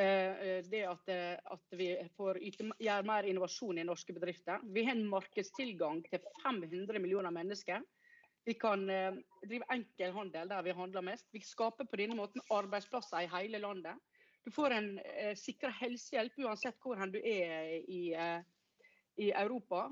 Eh, 0.00 0.40
eh, 0.46 0.60
det 0.70 0.80
at, 0.88 1.10
eh, 1.12 1.36
at 1.52 1.76
vi 1.76 1.90
får 2.16 2.40
gjøre 2.40 3.06
mer 3.06 3.28
innovasjon 3.28 3.78
i 3.78 3.86
norske 3.86 4.16
bedrifter. 4.16 4.64
Vi 4.64 4.84
har 4.86 4.96
en 4.96 5.10
markedstilgang 5.12 6.00
til 6.08 6.24
500 6.42 6.98
millioner 6.98 7.34
mennesker. 7.34 7.84
Vi 8.50 8.54
kan 8.58 8.82
drive 9.46 9.66
enkel 9.70 10.12
handel 10.12 10.48
der 10.50 10.62
vi 10.66 10.72
handler 10.74 11.04
mest. 11.06 11.28
Vi 11.30 11.38
skaper 11.46 11.86
på 11.86 11.98
denne 12.00 12.16
måten 12.18 12.42
arbeidsplasser 12.50 13.22
i 13.22 13.28
hele 13.30 13.60
landet. 13.62 13.94
Du 14.42 14.50
får 14.50 14.74
en 14.74 14.88
sikra 15.38 15.70
helsehjelp 15.78 16.40
uansett 16.42 16.80
hvor 16.82 16.98
du 17.12 17.20
er 17.20 17.76
i, 17.78 18.00
i 19.22 19.28
Europa. 19.30 19.84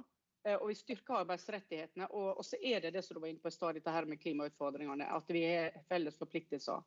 Og 0.57 0.66
vi 0.73 0.75
styrker 0.75 1.21
arbeidsrettighetene. 1.21 2.09
Og, 2.11 2.42
så 2.44 2.59
er 2.59 2.83
det 2.83 2.97
det 2.97 3.05
som 3.07 3.14
du 3.14 3.21
var 3.23 3.31
inne 3.31 3.42
på 3.44 3.53
i 3.53 3.55
stad, 3.55 3.79
dette 3.79 3.94
her 3.94 4.11
med 4.11 4.18
klimautfordringene. 4.25 5.07
At 5.07 5.31
vi 5.31 5.44
har 5.44 5.79
felles 5.87 6.18
forpliktelser. 6.18 6.83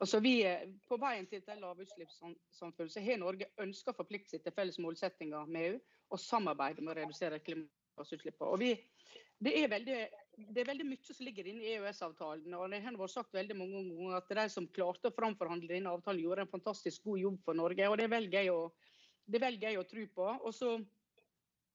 Altså 0.00 0.20
vi 0.20 0.42
er 0.44 0.68
På 0.88 0.98
veien 1.00 1.24
til 1.26 1.40
et 1.40 1.60
lavutslippssamfunn 1.62 2.92
så 2.92 3.00
har 3.00 3.22
Norge 3.22 3.48
ønska 3.64 3.94
å 3.94 4.00
forplikte 4.02 4.34
seg 4.34 4.44
til 4.44 4.52
felles 4.52 4.76
målsettinger 4.84 5.48
med 5.48 5.70
EU 5.70 5.78
og 6.12 6.20
samarbeide 6.20 6.84
med 6.84 6.92
å 6.92 6.98
redusere 7.00 7.40
klimagassutslippene. 7.40 8.50
Og 8.50 8.60
vi, 8.60 8.74
det, 9.40 9.54
er 9.62 9.72
veldig, 9.72 10.00
det 10.36 10.60
er 10.60 10.68
veldig 10.68 10.84
mye 10.84 11.00
som 11.06 11.24
ligger 11.24 11.46
inne 11.48 11.64
i 11.64 11.76
EØS-avtalen. 11.78 12.54
og 12.58 12.68
Det 12.70 12.82
har 12.84 12.98
vært 13.00 13.14
sagt 13.14 13.36
veldig 13.36 13.56
mange 13.56 13.80
ganger 13.80 14.18
at 14.18 14.34
de 14.38 14.44
som 14.52 14.68
klarte 14.68 15.08
å 15.08 15.16
framforhandle 15.16 15.70
denne 15.70 15.94
avtalen, 15.96 16.20
gjorde 16.20 16.44
en 16.44 16.52
fantastisk 16.52 17.06
god 17.08 17.22
jobb 17.22 17.38
for 17.44 17.56
Norge. 17.56 17.88
og 17.88 17.96
Det 17.96 18.10
velger 18.12 18.44
jeg 18.44 18.52
å, 18.52 18.66
det 19.24 19.40
velger 19.40 19.72
jeg 19.72 19.80
å 19.80 19.88
tro 19.88 20.06
på. 20.18 20.28
Og 20.44 20.54
så 20.54 20.76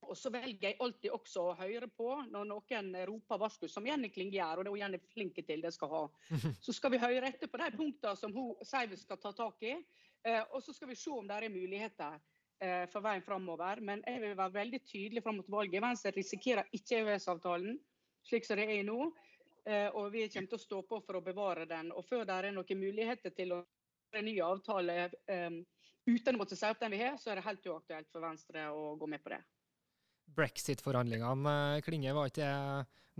og 0.02 0.16
så 0.18 0.32
velger 0.34 0.72
jeg 0.72 0.78
alltid 0.82 1.12
også 1.14 1.44
å 1.46 1.54
høre 1.54 1.86
på 1.86 2.08
når 2.32 2.48
noen 2.50 2.88
roper 3.06 3.38
varsku, 3.38 3.68
som 3.70 3.86
Jenny 3.86 4.08
Kling 4.10 4.32
gjør, 4.34 4.58
og 4.58 4.64
det 4.64 4.70
er 4.70 4.74
hun 4.74 4.80
gjerne 4.80 5.00
flink 5.12 5.36
til, 5.38 5.62
det 5.62 5.70
skal 5.76 5.92
ha. 5.92 6.00
Så 6.64 6.74
skal 6.74 6.90
vi 6.94 6.98
høre 6.98 7.28
etter 7.28 7.46
på 7.46 7.60
de 7.60 7.68
punktene 7.76 8.18
som 8.18 8.34
hun 8.34 8.56
sier 8.66 8.90
vi 8.90 8.98
skal 8.98 9.20
ta 9.22 9.30
tak 9.36 9.62
i, 9.62 9.76
eh, 10.26 10.42
og 10.50 10.58
så 10.64 10.74
skal 10.74 10.90
vi 10.90 10.98
se 10.98 11.12
om 11.14 11.28
det 11.30 11.38
er 11.38 11.54
muligheter 11.54 12.18
eh, 12.18 12.82
for 12.90 13.04
veien 13.06 13.22
framover. 13.22 13.78
Men 13.78 14.02
jeg 14.02 14.24
vil 14.24 14.34
være 14.34 14.56
veldig 14.58 14.82
tydelig 14.90 15.22
fram 15.22 15.38
mot 15.38 15.54
valget. 15.54 15.78
Venstre 15.86 16.14
risikerer 16.18 16.74
ikke 16.74 16.98
EØS-avtalen 17.04 17.78
slik 18.28 18.46
som 18.46 18.60
det 18.60 18.68
er 18.70 18.84
nå. 18.86 19.10
Eh, 19.64 19.88
og 19.94 20.10
vi 20.14 20.26
kommer 20.32 20.50
til 20.50 20.58
å 20.58 20.66
stå 20.66 20.82
på 20.88 21.00
for 21.06 21.18
å 21.18 21.24
bevare 21.24 21.66
den. 21.70 21.92
Og 21.94 22.04
før 22.06 22.26
det 22.28 22.38
er 22.38 22.52
noen 22.54 22.82
muligheter 22.82 23.34
til 23.34 23.56
å 23.56 23.62
gjøre 23.62 24.22
en 24.22 24.28
ny 24.28 24.36
avtale 24.44 24.96
uten 26.04 26.34
å 26.34 26.38
måtte 26.40 26.58
si 26.58 26.66
opp 26.68 26.80
den 26.82 26.92
vi 26.92 27.02
har, 27.04 27.16
så 27.16 27.30
er 27.30 27.38
det 27.38 27.46
helt 27.46 27.66
uaktuelt 27.66 28.10
for 28.12 28.24
Venstre 28.24 28.66
å 28.74 28.94
gå 28.98 29.08
med 29.08 29.22
på 29.22 29.32
det 29.32 29.42
brexit-forhandlingene, 30.36 31.76
eh, 31.76 31.80
Klinge, 31.84 32.12
var 32.12 32.30
ikke 32.30 32.50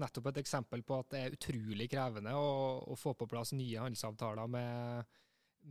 nettopp 0.01 0.31
et 0.31 0.43
eksempel 0.43 0.83
på 0.87 0.99
at 1.01 1.11
det 1.13 1.21
er 1.21 1.37
utrolig 1.37 1.89
krevende 1.93 2.35
å, 2.37 2.53
å 2.89 2.97
få 2.97 3.15
på 3.19 3.29
plass 3.29 3.53
nye 3.57 3.81
handelsavtaler 3.83 4.49
med, 4.49 5.11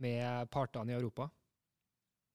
med, 0.02 0.50
partene 0.52 0.94
i 0.94 0.98
Europa? 0.98 1.28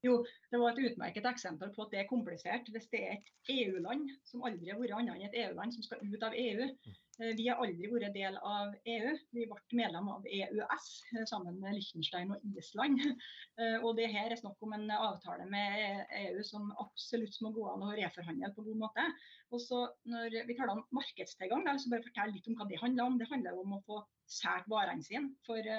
Jo, 0.05 0.19
det 0.51 0.59
var 0.61 0.75
et 0.75 0.91
utmerket 0.91 1.25
eksempel 1.25 1.71
på 1.73 1.85
at 1.85 1.93
det 1.93 2.03
er 2.03 2.09
komplisert. 2.11 2.69
Hvis 2.73 2.89
det 2.93 3.01
er 3.01 3.17
et 3.17 3.53
EU-land 3.55 4.05
som 4.29 4.45
aldri 4.45 4.69
har 4.69 4.79
vært 4.81 4.97
annet 4.99 5.15
enn 5.15 5.27
et 5.29 5.39
EU-land 5.45 5.73
som 5.73 5.85
skal 5.87 6.03
ut 6.05 6.27
av 6.27 6.37
EU, 6.37 6.69
Eh, 7.17 7.33
vi 7.37 7.47
har 7.49 7.57
aldri 7.63 7.87
vært 7.89 8.13
del 8.13 8.35
av 8.45 8.73
EU. 8.93 9.13
Vi 9.33 9.45
ble 9.49 9.77
medlem 9.79 10.09
av 10.13 10.25
EØS 10.29 10.89
eh, 11.15 11.23
sammen 11.29 11.55
med 11.63 11.77
Liechtenstein 11.77 12.33
og 12.35 12.57
Island. 12.61 13.01
Eh, 13.57 13.81
og 13.81 13.95
det 13.97 14.05
her 14.13 14.29
er 14.29 14.37
snakk 14.37 14.59
om 14.61 14.75
en 14.75 14.91
avtale 14.93 15.47
med 15.49 16.03
EU 16.19 16.43
som 16.45 16.67
absolutt 16.77 17.39
må 17.41 17.49
gå 17.55 17.63
an 17.71 17.85
å 17.87 17.95
reforhandle 17.97 18.51
på 18.53 18.65
god 18.67 18.77
måte. 18.83 19.05
Og 19.49 19.63
så 19.63 19.79
når 20.05 20.35
vi 20.45 20.53
taler 20.59 20.75
om 20.75 20.83
markedstilgang, 20.93 21.65
så 21.65 21.89
bare 21.89 22.05
fortell 22.05 22.35
litt 22.35 22.45
om 22.51 22.57
hva 22.59 22.67
det 22.69 22.77
handler 22.83 23.09
om. 23.09 23.17
Det 23.17 23.29
handler 23.31 23.57
om 23.57 23.73
å 23.73 23.81
få 23.87 23.97
solgt 24.29 24.69
varene 24.69 25.01
sine 25.01 25.33
for, 25.47 25.71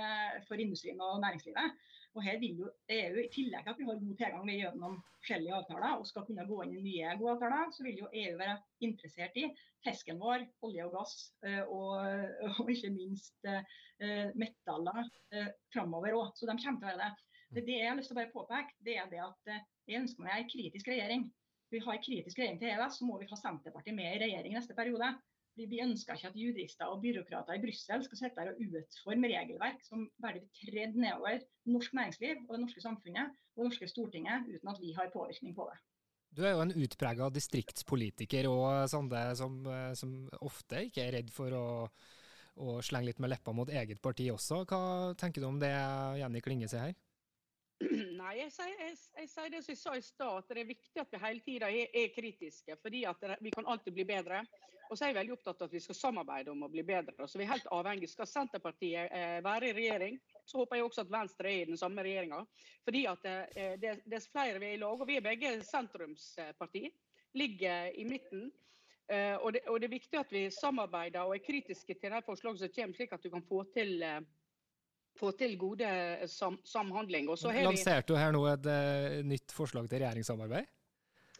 for 0.48 0.64
industrien 0.64 0.98
og 1.06 1.20
næringslivet. 1.22 1.78
Og 2.16 2.24
her 2.24 2.38
vil 2.40 2.62
jo 2.64 2.70
EU, 2.94 3.18
I 3.20 3.28
tillegg 3.32 3.64
til 3.66 3.72
at 3.72 3.78
vi 3.78 3.86
har 3.86 3.98
god 4.00 4.16
tilgang 4.20 4.50
gjennom 4.50 4.96
forskjellige 5.18 5.54
avtaler 5.58 6.00
og 6.00 6.06
skal 6.08 6.24
kunne 6.26 6.46
gå 6.48 6.58
inn 6.64 6.76
i 6.78 6.84
nye 6.84 7.14
gode 7.20 7.34
avtaler, 7.36 7.72
så 7.74 7.84
vil 7.86 8.00
jo 8.02 8.10
EU 8.22 8.38
være 8.40 8.56
interessert 8.86 9.36
i 9.38 9.46
fisken 9.86 10.20
vår, 10.22 10.46
olje 10.66 10.86
og 10.88 10.94
gass 10.96 11.16
eh, 11.46 11.62
og, 11.62 11.92
og 12.58 12.72
ikke 12.72 12.92
minst 12.94 13.48
uh, 13.48 13.60
metaller 14.40 15.02
uh, 15.04 15.50
framover 15.74 16.16
òg. 16.18 16.32
Så 16.38 16.48
de 16.48 16.56
kommer 16.56 16.80
til 16.80 16.88
å 16.88 16.92
være 16.92 17.02
det. 17.04 17.10
det. 17.58 17.66
Det 17.68 17.78
jeg 17.78 17.90
har 17.90 18.00
lyst 18.00 18.12
til 18.12 18.16
å 18.16 18.20
bare 18.22 18.34
påpeke, 18.34 18.78
det 18.88 18.96
er 18.98 19.12
det 19.12 19.22
at 19.26 19.52
jeg 19.88 20.02
ønsker 20.02 20.24
meg 20.24 20.42
en 20.42 20.52
kritisk 20.54 20.90
regjering. 20.90 21.28
Vi 21.68 21.80
har 21.84 21.98
en 21.98 22.04
kritisk 22.04 22.40
regjering 22.40 22.60
til 22.62 22.72
EØS, 22.72 22.98
så 22.98 23.06
må 23.06 23.18
vi 23.20 23.28
ha 23.28 23.36
Senterpartiet 23.36 23.96
med 23.96 24.14
i 24.14 24.22
regjering 24.24 24.56
neste 24.56 24.76
periode. 24.76 25.12
Vi 25.58 25.80
ønsker 25.82 26.14
ikke 26.14 26.30
at 26.30 26.38
jurister 26.38 26.86
og 26.86 27.00
byråkrater 27.02 27.58
i 27.58 27.62
Brussel 27.64 28.04
skal 28.06 28.20
sitte 28.20 28.42
her 28.42 28.52
og 28.52 28.60
utforme 28.62 29.30
regelverk 29.32 29.80
som 29.86 30.04
bare 30.22 30.38
blir 30.38 30.50
tredd 30.60 30.98
nedover 31.00 31.42
norsk 31.66 31.96
næringsliv 31.98 32.44
og 32.44 32.52
det 32.54 32.60
norske 32.62 32.84
samfunnet 32.84 33.32
og 33.32 33.62
det 33.62 33.68
norske 33.72 33.88
Stortinget 33.90 34.46
uten 34.52 34.70
at 34.70 34.82
vi 34.82 34.92
har 34.94 35.10
påvirkning 35.14 35.56
på 35.56 35.66
det. 35.72 35.78
Du 36.38 36.44
er 36.44 36.54
jo 36.54 36.62
en 36.62 36.76
utprega 36.76 37.26
distriktspolitiker 37.34 38.46
og 38.50 38.86
Sande, 38.92 39.24
som, 39.38 39.58
som, 39.98 40.14
ofte 40.44 40.84
ikke 40.86 41.06
er 41.06 41.16
redd 41.18 41.32
for 41.34 41.54
å, 41.56 41.66
å 42.60 42.78
slenge 42.84 43.10
litt 43.10 43.22
med 43.24 43.32
leppa 43.32 43.54
mot 43.56 43.70
eget 43.72 44.02
parti 44.04 44.28
også. 44.30 44.62
Hva 44.68 44.80
tenker 45.18 45.42
du 45.42 45.48
om 45.48 45.58
det 45.62 45.72
Jenny 46.20 46.44
Klinge 46.44 46.68
sier 46.70 46.90
her? 46.90 46.98
Nei, 48.20 48.32
jeg 48.40 48.50
sier, 48.50 48.72
jeg, 48.80 48.96
jeg 49.20 49.28
sier, 49.30 49.50
det 49.52 49.60
som 49.62 49.72
jeg 49.72 49.78
sa 49.80 49.92
i 49.94 50.02
stad, 50.02 50.40
at 50.40 50.48
det 50.50 50.64
er 50.64 50.70
viktig 50.72 51.02
at 51.02 51.12
vi 51.14 51.20
hele 51.22 51.44
tida 51.44 51.68
er, 51.70 51.92
er, 51.94 52.08
kritiske. 52.14 52.76
fordi 52.82 53.04
at 53.06 53.20
det, 53.22 53.36
vi 53.44 53.52
kan 53.54 53.68
alltid 53.70 53.94
bli 53.94 54.06
bedre. 54.08 54.42
Og 54.88 54.96
så 54.96 55.04
er 55.04 55.12
jeg 55.12 55.18
veldig 55.18 55.34
opptatt 55.36 55.60
av 55.60 55.68
at 55.68 55.74
vi 55.76 55.82
skal 55.84 55.98
samarbeide 55.98 56.50
om 56.50 56.64
å 56.64 56.70
bli 56.72 56.82
bedre. 56.82 57.26
Så 57.28 57.38
vi 57.38 57.44
er 57.44 57.52
helt 57.52 57.68
avhengig. 57.76 58.08
Skal 58.08 58.26
Senterpartiet 58.26 59.12
eh, 59.12 59.38
være 59.44 59.68
i 59.68 59.74
regjering, 59.76 60.16
så 60.48 60.62
håper 60.62 60.78
jeg 60.78 60.86
også 60.86 61.04
at 61.04 61.12
Venstre 61.12 61.50
er 61.52 61.60
i 61.60 61.68
den 61.68 61.78
samme 61.78 62.02
regjeringa. 62.06 62.40
Eh, 62.88 63.74
det, 63.82 63.92
dess 64.08 64.30
flere 64.32 64.62
vi 64.62 64.72
er 64.72 64.78
i 64.78 64.80
lag, 64.80 64.96
og 64.96 65.10
vi 65.10 65.18
er 65.20 65.26
begge 65.28 65.52
sentrumsparti, 65.68 66.88
ligger 67.36 67.92
i 68.00 68.08
midten. 68.08 68.48
Eh, 69.12 69.36
og, 69.36 69.52
det, 69.52 69.62
og, 69.68 69.78
det, 69.80 69.86
er 69.88 69.94
viktig 69.94 70.18
at 70.20 70.32
vi 70.32 70.48
samarbeider 70.52 71.28
og 71.28 71.36
er 71.36 71.44
kritiske 71.44 71.94
til 72.00 72.12
de 72.12 72.24
forslagene 72.24 72.60
som 72.60 72.72
kommer, 72.74 72.96
slik 72.96 73.14
at 73.16 73.22
du 73.24 73.30
kan 73.32 73.44
få 73.48 73.62
til 73.76 74.02
eh, 74.04 74.18
få 75.18 75.32
til 75.38 75.54
gode 75.60 75.86
eh, 75.86 76.26
sam 76.30 76.58
samhandling. 76.66 77.28
Lanserte 77.28 78.12
du 78.12 78.18
her 78.18 78.34
nå 78.34 78.44
et 78.50 78.66
uh, 78.68 79.20
nytt 79.26 79.54
forslag 79.54 79.88
til 79.90 80.02
regjeringssamarbeid? 80.02 80.74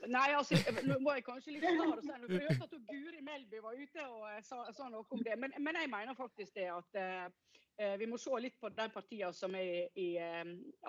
Nei, 0.06 0.28
altså, 0.38 0.54
nå 0.86 1.00
var 1.02 1.18
jeg 1.18 1.24
kanskje 1.26 1.56
litt 1.56 1.64
klar 1.66 1.96
og 1.96 2.04
sen, 2.04 2.26
Jeg 2.28 2.44
hørte 2.46 2.68
at 2.68 2.74
Guri 2.92 3.22
Melby 3.26 3.62
var 3.64 3.78
ute 3.78 4.04
og 4.06 4.26
uh, 4.28 4.36
sa, 4.46 4.60
sa, 4.74 4.90
noe 4.92 5.06
om 5.14 5.24
det. 5.26 5.38
Men, 5.40 5.54
men, 5.58 5.80
jeg 5.82 5.90
mener 5.94 6.18
faktisk 6.18 6.54
det 6.58 6.68
at 6.74 7.00
uh, 7.02 7.96
vi 7.98 8.06
må 8.10 8.18
se 8.18 8.34
litt 8.42 8.58
på 8.58 8.70
de 8.74 8.88
partiene 8.90 9.30
som 9.34 9.54
er 9.54 9.86
i, 9.94 10.08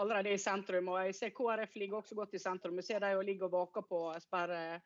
allerede 0.02 0.32
i 0.34 0.40
sentrum. 0.42 0.88
og 0.90 1.04
Jeg 1.06 1.18
ser 1.20 1.36
KrF 1.38 1.76
ligger 1.78 2.00
også 2.00 2.18
godt 2.18 2.34
i 2.34 2.42
sentrum. 2.42 2.80
Jeg 2.82 2.88
ser 2.88 3.04
de 3.06 3.12
ligger 3.28 3.46
og 3.46 3.54
vaker 3.54 3.86
på 3.86 4.00
sperre, 4.24 4.80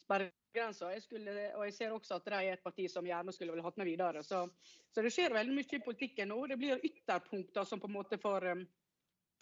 sperre 0.00 0.30
grensa. 0.52 0.90
Jeg 0.92 1.02
skulle, 1.02 1.32
og 1.56 1.64
jeg 1.66 1.74
ser 1.76 1.94
også 1.94 2.18
at 2.18 2.28
de 2.28 2.38
er 2.38 2.56
et 2.56 2.64
parti 2.64 2.86
som 2.90 3.06
gjerne 3.06 3.32
skulle 3.34 3.54
vel 3.54 3.64
hatt 3.64 3.78
med 3.80 3.88
videre. 3.88 4.22
Så, 4.26 4.44
så, 4.90 5.02
det 5.02 5.12
skjer 5.14 5.34
veldig 5.34 5.56
mye 5.56 5.78
i 5.78 5.84
politikken 5.84 6.32
nå. 6.32 6.38
Det 6.50 6.58
blir 6.60 6.84
ytterpunkter 6.88 7.68
som 7.68 7.80
på 7.82 7.90
en 7.90 7.96
måte 7.96 8.18
får, 8.22 8.48
um, 8.52 8.66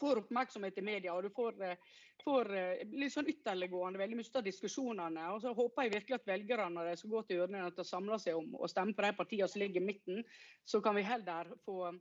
får 0.01 0.23
oppmerksomhet 0.25 0.79
i 0.79 0.87
media. 0.87 1.15
og 1.15 1.27
Du 1.27 1.31
får, 1.35 1.59
uh, 1.65 1.99
får 2.25 2.53
uh, 2.55 2.85
litt 2.95 3.15
sånn 3.15 3.33
ytterliggående 3.33 4.03
veldig 4.03 4.21
mye 4.21 4.37
av 4.43 4.47
diskusjonene. 4.47 5.27
og 5.35 5.43
så 5.45 5.55
håper 5.57 5.87
jeg 5.89 5.95
virkelig 5.97 6.21
at 6.21 6.31
velgerne 6.33 6.71
når 6.77 6.93
de 6.93 6.97
skal 7.03 7.15
gå 7.17 7.27
til 7.27 7.45
urnene, 7.45 7.67
at 7.67 7.83
å 7.83 7.91
samle 7.91 8.21
seg 8.23 8.39
om 8.39 8.57
og 8.61 8.71
stemme 8.71 8.97
på 8.97 9.07
de 9.07 9.13
partiene 9.19 9.51
som 9.51 9.65
ligger 9.65 9.83
i 9.83 9.91
midten. 9.91 10.25
Så 10.65 10.83
kan 10.85 10.97
vi 10.99 11.07
heller 11.07 11.55
få, 11.67 11.93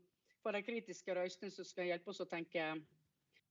få 0.43 0.55
de 0.55 0.63
kritiske 0.63 1.17
røystene 1.17 1.53
som 1.53 1.67
skal 1.67 1.89
hjelpe 1.89 2.13
oss 2.13 2.23
å 2.23 2.29
tenke, 2.29 2.71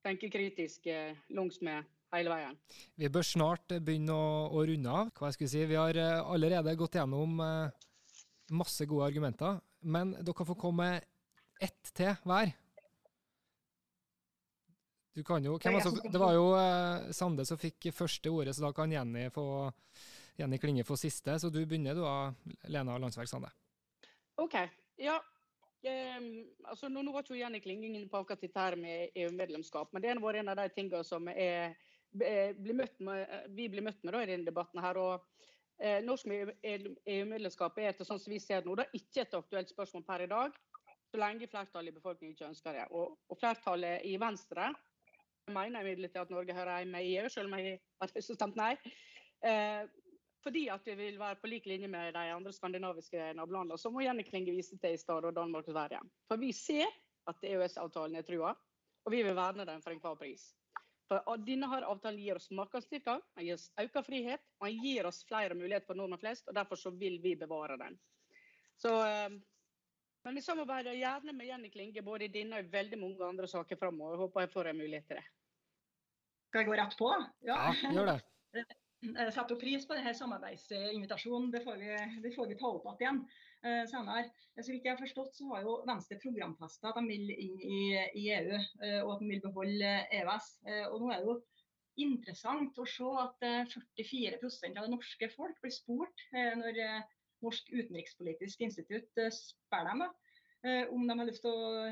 tenke 0.06 0.30
kritisk 0.30 0.86
langs 1.34 1.60
med 1.60 1.97
hele 2.14 2.32
veien. 2.32 2.56
Vi 2.98 3.10
bør 3.12 3.26
snart 3.26 3.74
begynne 3.84 4.14
å, 4.14 4.30
å 4.54 4.64
runde 4.70 4.94
av. 5.00 5.10
Hva 5.16 5.28
jeg 5.28 5.38
skulle 5.38 5.52
si. 5.52 5.66
Vi 5.68 5.78
har 5.78 5.98
eh, 5.98 6.20
allerede 6.22 6.76
gått 6.78 6.98
gjennom 6.98 7.42
eh, 7.44 7.84
masse 8.56 8.86
gode 8.88 9.10
argumenter, 9.10 9.60
men 9.84 10.14
dere 10.18 10.48
får 10.48 10.58
komme 10.60 10.88
ett 11.60 11.92
til 11.96 12.14
hver. 12.24 12.54
Du 15.18 15.24
kan 15.26 15.42
jo, 15.42 15.56
altså, 15.58 15.90
det 15.98 16.18
var 16.22 16.36
jo 16.36 16.44
Sande 17.16 17.42
som 17.48 17.58
fikk 17.58 17.88
første 17.90 18.30
ordet, 18.30 18.52
så 18.54 18.68
da 18.68 18.70
kan 18.76 18.92
Jenny, 18.92 19.24
få, 19.34 19.66
Jenny 20.38 20.60
Klinge 20.62 20.84
få 20.86 20.94
siste. 20.96 21.34
Så 21.42 21.50
du 21.50 21.58
begynner 21.66 21.98
du 21.98 22.04
Lena 22.70 22.94
Landsverk 23.02 23.26
Sande. 23.26 23.50
OK. 24.38 24.54
Ja. 25.02 25.18
Um, 25.88 26.46
altså, 26.66 26.88
nå, 26.90 27.04
nå 27.06 27.12
var 27.14 27.22
ikke 27.22 27.38
Jenny 27.38 27.60
Klinge 27.62 27.86
inne 27.86 28.08
på 28.10 28.18
akkurat 28.18 28.40
dette 28.42 28.62
her 28.62 28.74
med 28.78 29.14
EU-medlemskap, 29.14 29.92
men 29.92 30.02
det 30.02 30.10
har 30.10 30.22
vært 30.22 30.40
en 30.40 30.50
av 30.50 30.58
de 30.58 30.66
tingene 30.74 31.06
som 31.06 31.28
er 31.30 31.76
Eh, 32.16 32.56
møtt 32.74 33.00
med, 33.04 33.22
eh, 33.28 33.44
vi 33.52 33.68
blir 33.68 33.84
møtt 33.84 34.00
med 34.02 34.14
da, 34.16 34.22
i 34.22 34.30
denne 34.30 34.48
debatten. 34.48 34.80
her, 34.80 34.96
og 34.96 35.26
eh, 35.80 36.00
Norsk 36.04 36.26
EU-medlemskap 36.26 37.78
er 37.78 37.92
etter 37.92 38.08
sånn 38.08 38.20
som 38.20 38.32
vi 38.32 38.40
ser 38.40 38.64
nå, 38.64 38.74
da, 38.78 38.86
ikke 38.96 39.26
et 39.26 39.34
aktuelt 39.34 39.68
spørsmål 39.68 40.04
per 40.08 40.24
i 40.24 40.30
dag, 40.30 40.56
så 41.08 41.20
lenge 41.20 41.48
flertallet 41.48 41.92
i 41.92 41.98
befolkningen 41.98 42.34
ikke 42.34 42.48
ønsker 42.48 42.76
det. 42.76 42.86
Og, 42.90 43.16
og 43.28 43.40
flertallet 43.40 44.04
i 44.04 44.16
Venstre 44.20 44.72
mener 45.52 45.84
imidlertid 45.84 46.20
at 46.20 46.32
Norge 46.32 46.56
hører 46.56 46.82
hjemme 46.82 47.00
i 47.04 47.14
EU, 47.16 47.28
selv 47.32 47.48
om 47.48 47.56
jeg 47.60 47.78
har 48.00 48.12
stemt 48.20 48.58
nei. 48.58 48.74
Eh, 49.44 49.84
fordi 50.44 50.68
at 50.72 50.84
vi 50.86 50.94
vil 50.94 51.18
være 51.18 51.40
på 51.40 51.50
lik 51.50 51.66
linje 51.66 51.88
med 51.90 52.12
de 52.14 52.24
andre 52.32 52.52
skandinaviske 52.54 53.32
nabolandene, 53.36 53.78
som 53.80 53.96
Jenny 54.00 54.24
Klinge 54.24 54.54
viste 54.54 54.78
til 54.78 54.94
i 54.94 55.00
stad, 55.00 55.24
og 55.24 55.34
Danmark 55.36 55.66
og 55.66 55.74
Sverige. 55.74 56.00
For 56.28 56.40
vi 56.40 56.52
ser 56.52 56.86
at 57.28 57.44
EØS-avtalen 57.44 58.16
er 58.16 58.26
trua, 58.26 58.54
og 59.04 59.12
vi 59.12 59.22
vil 59.22 59.36
verne 59.36 59.66
den 59.68 59.82
for 59.82 59.92
enhver 59.92 60.16
pris. 60.20 60.50
For 61.08 61.40
Denne 61.40 61.68
her 61.72 61.86
avtalen 61.88 62.20
gir 62.20 62.36
oss 62.36 62.50
markedstilgang, 62.52 63.22
den 63.36 63.46
gir 63.46 63.56
oss 63.56 63.70
økt 63.80 63.96
frihet 64.06 64.42
og 64.60 64.66
den 64.68 64.82
gir 64.84 65.08
oss 65.08 65.22
flere 65.28 65.56
muligheter 65.56 65.88
for 65.88 65.96
nordmenn 65.96 66.20
flest. 66.20 66.48
og 66.48 66.56
Derfor 66.58 66.76
så 66.76 66.92
vil 66.92 67.16
vi 67.22 67.32
bevare 67.40 67.78
den. 67.80 67.96
Så, 68.76 68.92
eh, 69.06 69.38
men 70.24 70.36
vi 70.36 70.44
samarbeider 70.44 70.98
gjerne 70.98 71.32
med 71.32 71.48
Jenny 71.48 71.70
Klinge 71.72 72.04
både 72.04 72.28
i 72.28 72.32
denne 72.34 72.60
og 72.60 72.72
veldig 72.72 72.98
mange 73.00 73.24
andre 73.24 73.48
saker 73.48 73.80
framover. 73.80 74.20
Håper 74.26 74.44
jeg 74.44 74.52
får 74.52 74.68
en 74.68 74.82
mulighet 74.82 75.08
til 75.08 75.22
det. 75.22 75.24
Skal 76.50 76.60
jeg 76.60 76.68
gå 76.68 76.76
rett 76.82 76.98
på? 76.98 77.08
Ja, 77.48 77.56
ja 77.72 77.94
gjør 77.96 78.12
det. 78.12 78.20
Jeg 78.98 79.30
setter 79.30 79.54
pris 79.60 79.84
på 79.86 79.94
denne 79.94 80.10
samarbeidsinvitasjonen. 80.10 81.52
Det 81.54 81.60
får 81.62 81.76
vi, 81.78 81.90
det 82.24 82.32
får 82.34 82.48
vi 82.50 82.56
ta 82.58 82.70
opp 82.74 83.02
igjen 83.04 83.20
eh, 83.64 83.84
senere. 83.90 84.28
Så 84.58 84.72
vidt 84.72 84.86
jeg 84.86 84.94
har 84.94 85.00
forstått, 85.00 85.36
så 85.38 85.48
har 85.52 85.66
jo 85.66 85.76
Venstre 85.88 86.18
programfesta 86.22 86.90
at 86.90 86.98
de 86.98 87.06
vil 87.10 87.30
inn 87.34 87.60
i, 87.62 87.82
i, 88.22 88.26
EU, 88.38 88.58
eh, 88.58 89.00
og 89.04 89.14
at 89.16 89.22
de 89.22 89.30
vil 89.32 89.44
beholde 89.44 89.94
EØS. 90.20 90.50
Eh, 90.66 90.84
og 90.88 91.02
nå 91.02 91.12
er 91.12 91.22
det 91.22 91.32
jo 91.32 91.38
interessant 92.02 92.78
å 92.78 92.86
se 92.88 93.08
at 93.22 93.44
44 93.72 94.38
eh, 94.38 94.72
av 94.76 94.84
det 94.84 94.92
norske 94.92 95.30
folk 95.34 95.58
blir 95.62 95.74
spurt 95.74 96.26
eh, 96.32 96.54
når 96.58 96.82
eh, 96.84 97.14
Norsk 97.38 97.68
utenrikspolitisk 97.70 98.64
institutt 98.66 99.20
spør 99.30 99.84
dem. 99.86 100.00
da 100.02 100.08
om 100.90 101.04
de 101.06 101.14
har 101.14 101.28
lyst 101.28 101.44
til 101.44 101.52
å, 101.54 101.84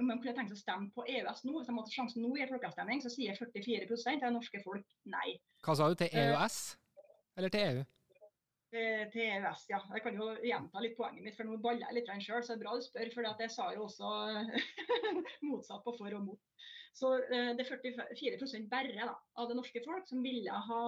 om 0.00 0.08
de 0.10 0.14
kunne 0.18 0.32
tenkt 0.34 0.50
seg 0.50 0.56
å 0.56 0.58
stemme 0.58 0.88
på 0.90 1.04
EØS 1.06 1.44
nå. 1.46 1.52
Hvis 1.54 1.68
de 1.68 1.74
hadde 1.76 1.92
sjansen 1.94 2.24
nå 2.24 2.32
i 2.34 2.42
en 2.42 2.50
folkeavstemning, 2.50 2.98
så 3.04 3.12
sier 3.14 3.38
44% 3.38 4.18
av 4.18 4.24
det 4.24 4.32
norske 4.34 4.58
folk 4.64 4.96
nei. 5.06 5.36
Hva 5.62 5.76
sa 5.78 5.86
du, 5.86 5.94
til 6.00 6.10
EØS? 6.10 6.56
Uh, 6.98 7.06
eller 7.38 7.54
til 7.54 7.62
EU? 7.68 7.84
Til 8.72 9.22
EØS, 9.24 9.64
ja. 9.70 9.80
Jeg 9.94 10.04
kan 10.04 10.18
jo 10.18 10.30
gjenta 10.44 10.82
litt 10.84 10.96
poenget 10.98 11.24
mitt, 11.24 11.36
for 11.36 11.48
nå 11.48 11.60
baller 11.62 11.86
jeg 11.86 12.00
litt 12.00 12.10
sjøl. 12.26 12.42
Så 12.42 12.54
det 12.54 12.58
er 12.58 12.64
bra 12.64 12.74
du 12.76 12.84
spør, 12.84 13.12
for 13.14 13.30
jeg 13.44 13.54
sa 13.54 13.70
jo 13.76 13.86
også 13.86 14.12
motsatt 15.50 15.84
på 15.86 15.96
for 16.00 16.18
og 16.18 16.26
mot. 16.26 16.68
Så 16.98 17.14
det 17.30 17.62
er 17.62 17.70
44% 17.70 18.68
bare 18.72 18.96
da, 18.96 19.14
av 19.38 19.48
det 19.48 19.56
norske 19.58 19.82
folk 19.84 20.08
som 20.08 20.24
ville 20.24 20.62
ha 20.68 20.82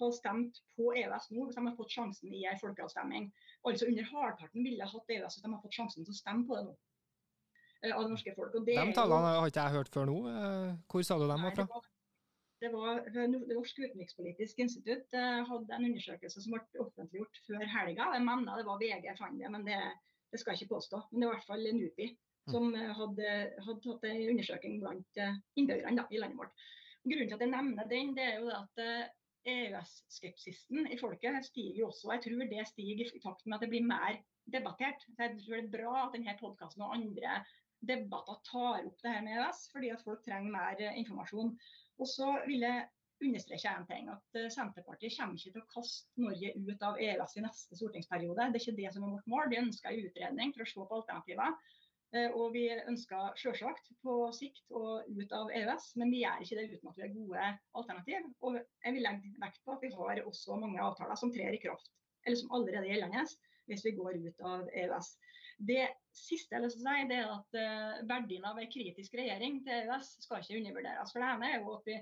ha 0.00 0.12
stemt 0.12 0.60
på 0.76 0.90
EØS 0.92 1.30
nå 1.32 1.46
hvis 1.46 1.56
de 1.56 1.64
har 1.66 1.76
fått 1.78 1.94
sjansen 1.94 2.34
i 2.34 2.44
en 2.50 2.60
folkeavstemning. 2.60 3.30
Altså 3.68 3.88
under 3.90 4.08
halvparten 4.10 4.66
ville 4.66 4.88
hatt 4.90 5.14
EØS 5.16 5.38
hvis 5.38 5.46
de 5.46 5.52
har 5.52 5.62
fått 5.62 5.78
sjansen 5.78 6.04
til 6.06 6.14
å 6.14 6.18
stemme 6.18 6.46
på 6.48 6.58
det 6.58 6.64
nå. 6.68 6.74
Eh, 7.82 7.92
av 7.92 8.04
det 8.04 8.12
norske 8.12 8.34
folk. 8.36 8.56
de 8.66 8.76
tallene 8.96 9.34
har 9.38 9.52
ikke 9.52 9.68
jeg 9.68 9.76
hørt 9.78 9.92
før 9.92 10.08
nå. 10.10 10.16
Eh, 10.32 10.72
hvor 10.90 11.06
sa 11.06 11.18
du 11.20 11.26
dem 11.28 11.46
var 11.48 11.56
fra? 11.56 11.82
Det 12.60 12.70
var 12.72 13.02
Det 13.12 13.26
norske 13.52 13.84
utenrikspolitisk 13.84 14.62
institutt 14.64 15.16
eh, 15.16 15.42
hadde 15.50 15.76
en 15.76 15.88
undersøkelse 15.90 16.42
som 16.42 16.54
ble 16.54 16.84
offentliggjort 16.84 17.42
før 17.48 17.64
helga. 17.74 18.12
Jeg 18.16 18.24
mener 18.24 18.60
det 18.60 18.68
var 18.68 18.80
VG 18.80 19.10
fant 19.18 19.40
det, 19.40 19.50
men 19.52 19.66
det, 19.66 19.80
det, 20.32 20.40
skal 20.40 20.54
jeg 20.54 20.64
ikke 20.64 20.76
påstå. 20.76 21.02
Men 21.10 21.20
det 21.20 21.26
er 21.26 21.30
i 21.30 21.34
hvert 21.34 21.50
fall 21.50 21.68
NUPI 21.80 22.08
mm. 22.14 22.54
som 22.54 22.72
hadde, 23.02 23.34
hadde 23.68 23.84
tatt 23.84 24.08
en 24.08 24.24
undersøking 24.32 24.80
blant 24.80 25.22
innbyggerne 25.60 26.08
i 26.10 26.22
landet 26.22 26.40
vårt. 26.40 26.66
Grunnen 27.06 27.28
til 27.28 27.36
at 27.36 27.44
jeg 27.44 27.52
nevner 27.52 27.92
den, 27.92 28.16
det 28.16 28.24
er 28.24 28.40
jo 28.40 28.48
at 28.50 28.84
EØS-skepsisen 29.46 30.88
i 30.90 30.98
folket 30.98 31.44
stiger 31.46 31.82
jo 31.82 31.90
også. 31.90 32.10
Jeg 32.14 32.24
tror 32.24 32.48
det 32.50 32.64
stiger 32.72 33.12
i 33.14 33.22
takt 33.22 33.46
med 33.46 33.58
at 33.58 33.66
det 33.66 33.70
blir 33.74 33.86
mer 33.86 34.18
debattert. 34.52 35.04
Så 35.04 35.22
jeg 35.22 35.38
tror 35.44 35.60
det 35.60 35.64
er 35.66 35.74
bra 35.76 35.94
at 36.06 36.16
denne 36.16 36.34
podkasten 36.40 36.82
og 36.86 36.96
andre 36.96 37.38
debatter 37.88 38.42
tar 38.50 38.84
opp 38.88 39.00
det 39.02 39.14
her 39.14 39.24
med 39.24 39.38
EØS, 39.38 39.64
fordi 39.72 39.92
at 39.94 40.04
folk 40.04 40.22
trenger 40.26 40.52
mer 40.52 40.84
informasjon. 40.92 41.54
Og 42.00 42.10
så 42.10 42.34
vil 42.46 42.66
jeg 42.66 42.86
understreke 43.24 43.72
en 43.72 43.86
ting, 43.88 44.10
at 44.12 44.38
eh, 44.38 44.50
Senterpartiet 44.52 45.14
kommer 45.16 45.38
ikke 45.38 45.54
til 45.54 45.62
å 45.62 45.70
kaste 45.72 46.20
Norge 46.20 46.52
ut 46.56 46.84
av 46.84 47.00
EØS 47.00 47.38
i 47.38 47.44
neste 47.46 47.78
stortingsperiode. 47.78 48.50
Det 48.52 48.60
er 48.60 48.64
ikke 48.64 48.80
det 48.82 48.92
som 48.94 49.06
er 49.06 49.14
vårt 49.16 49.32
mål. 49.32 49.48
Vi 49.52 49.60
ønsker 49.62 49.92
en 49.92 50.08
utredning 50.10 50.52
for 50.54 50.64
å 50.64 50.68
se 50.70 50.84
på 50.90 50.98
alternativer. 51.00 51.56
Eh, 52.14 52.28
og 52.38 52.52
vi 52.54 52.66
ønsker 52.76 53.38
selvsagt 53.40 53.88
på 54.04 54.18
sikt 54.36 54.76
å 54.76 55.00
ut 55.08 55.32
av 55.38 55.52
EØS, 55.60 55.88
men 56.00 56.12
vi 56.12 56.22
gjør 56.22 56.44
ikke 56.44 56.60
det 56.60 56.68
uten 56.74 56.92
at 56.92 57.00
vi 57.00 57.06
har 57.06 57.14
gode 57.16 57.48
alternativ. 57.80 58.28
Og 58.46 58.60
jeg 58.60 58.96
vil 58.98 59.08
legge 59.08 59.32
vekt 59.42 59.62
på 59.64 59.76
at 59.76 59.86
vi 59.86 59.92
har 59.96 60.22
også 60.24 60.60
mange 60.60 60.84
avtaler 60.84 61.20
som 61.20 61.32
trer 61.34 61.56
i 61.56 61.62
kraft, 61.62 61.90
eller 62.26 62.40
som 62.42 62.52
allerede 62.56 62.84
er 62.84 62.94
gjeldende, 62.94 63.26
hvis 63.66 63.82
vi 63.86 63.96
går 63.96 64.20
ut 64.28 64.46
av 64.52 64.68
EØS. 64.70 65.14
Det 65.56 65.86
siste 66.16 66.56
jeg 66.56 66.66
å 66.66 66.72
si, 66.72 66.82
det 67.08 67.16
er 67.16 67.32
at 67.32 67.56
uh, 67.56 68.02
verdien 68.08 68.44
av 68.48 68.58
en 68.60 68.70
kritisk 68.72 69.16
regjering 69.16 69.62
til 69.64 69.86
EØS 69.86 70.12
skal 70.24 70.42
ikke 70.42 70.60
undervurderes. 70.60 71.12
For 71.12 71.22
det 71.22 71.32
ene 71.32 71.50
er 71.50 71.62
jo 71.62 71.78
at 71.78 71.88
vi, 71.88 71.96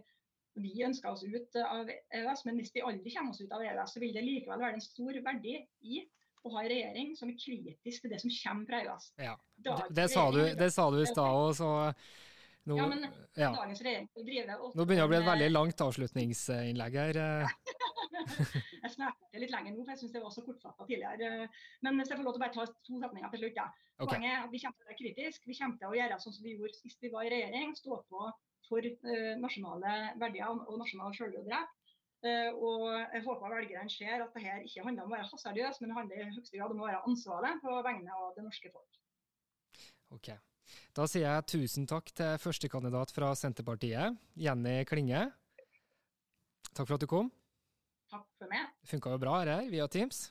vi 0.65 0.75
ønsker 0.87 1.13
oss 1.13 1.25
ut 1.27 1.59
av 1.63 1.91
EØS, 1.91 2.45
men 2.49 2.61
hvis 2.61 2.75
vi 2.75 2.85
aldri 2.87 3.15
kommer 3.15 3.35
oss 3.35 3.43
ut 3.43 3.55
av 3.55 3.63
EØS, 3.63 3.95
så 3.95 4.03
vil 4.03 4.15
det 4.17 4.27
likevel 4.27 4.67
være 4.67 4.79
en 4.81 4.87
stor 4.87 5.21
verdi 5.29 5.57
i 5.87 6.03
å 6.45 6.53
ha 6.53 6.65
en 6.65 6.71
regjering 6.71 7.15
som 7.17 7.31
er 7.33 7.39
kritisk 7.41 8.05
til 8.05 8.13
det 8.13 8.21
som 8.21 8.35
kommer 8.37 8.69
fra 8.69 8.83
EØS. 8.83 9.09
Ja, 9.25 9.39
det, 9.65 9.79
det, 9.97 10.11
sa 10.13 10.29
du, 10.35 10.43
det 10.59 10.71
sa 10.75 10.91
du 10.93 11.01
i 11.01 11.09
stad 11.09 11.41
òg, 11.41 11.55
så 11.57 11.71
nå, 12.65 12.77
ja, 12.79 12.87
men 12.89 13.03
ja. 13.37 13.51
dagens 13.53 13.83
regjering 13.85 14.07
driver 14.15 14.63
Nå 14.73 14.85
begynner 14.87 15.03
det 15.03 15.07
å 15.07 15.11
bli 15.13 15.19
et 15.19 15.27
veldig 15.29 15.49
langt 15.53 15.83
avslutningsinnlegg 15.85 16.97
her. 16.97 17.19
jeg 18.85 18.93
snakket 18.95 19.43
litt 19.43 19.53
lenger 19.53 19.75
nå, 19.75 19.83
for 19.83 19.93
jeg 19.93 20.01
syns 20.03 20.15
det 20.15 20.23
var 20.25 20.33
så 20.33 20.45
kortfatta 20.47 20.87
tidligere. 20.89 21.49
Men 21.85 22.01
hvis 22.01 22.13
jeg 22.13 22.21
får 22.21 22.27
lov 22.27 22.37
til 22.37 22.41
å 22.41 22.45
bare 22.45 22.57
ta 22.57 22.65
to 22.89 23.01
setninger 23.03 23.35
til 23.35 23.45
slutt. 23.45 23.61
Ja. 23.61 23.69
Okay. 23.95 24.17
Poenget 24.17 24.31
er 24.33 24.41
at 24.47 24.51
vi 24.55 24.61
kommer 24.63 24.79
til 24.79 24.87
å 24.87 24.91
være 24.91 25.01
kritiske. 25.03 25.51
Vi 25.51 25.59
kommer 25.59 25.81
til 25.81 25.91
å 25.91 25.99
gjøre 25.99 26.19
sånn 26.23 26.37
som 26.37 26.47
vi 26.47 26.57
gjorde 26.57 26.79
sist 26.79 27.05
vi 27.05 27.13
var 27.13 27.29
i 27.29 27.33
regjering. 27.35 27.77
Stå 27.79 28.01
på 28.11 28.25
for 28.69 28.89
uh, 28.89 29.35
nasjonale 29.43 29.95
verdier 30.23 30.55
og 30.55 30.79
nasjonal 30.81 31.15
selvråderett. 31.19 31.77
Uh, 32.25 32.51
og 32.57 32.87
jeg 32.89 33.23
håper 33.27 33.55
velgerne 33.59 33.93
ser 33.93 34.25
at 34.25 34.33
det 34.33 34.47
her 34.47 34.65
ikke 34.65 34.87
handler 34.87 35.05
om 35.05 35.13
å 35.13 35.17
være 35.19 35.29
hasardiøs, 35.29 35.81
men 35.83 35.93
det 35.93 35.99
handler 35.99 36.23
i 36.23 36.29
høyeste 36.31 36.57
grad 36.57 36.73
om 36.73 36.81
å 36.81 36.89
være 36.89 37.05
ansvarlig 37.11 37.55
på 37.61 37.77
vegne 37.85 38.19
av 38.25 38.33
det 38.39 38.47
norske 38.47 38.73
folk. 38.73 39.01
Ok. 40.17 40.33
Da 40.95 41.07
sier 41.11 41.27
jeg 41.27 41.47
tusen 41.51 41.89
takk 41.91 42.13
til 42.15 42.37
førstekandidat 42.39 43.13
fra 43.15 43.33
Senterpartiet, 43.39 44.15
Jenny 44.39 44.77
Klinge. 44.89 45.27
Takk 46.71 46.87
for 46.87 46.97
at 46.97 47.03
du 47.05 47.09
kom. 47.11 47.33
Takk 48.11 48.29
for 48.39 48.51
meg. 48.51 48.71
Det 48.83 48.93
funka 48.93 49.15
jo 49.15 49.21
bra 49.23 49.41
her 49.43 49.69
via 49.73 49.89
Teams. 49.91 50.29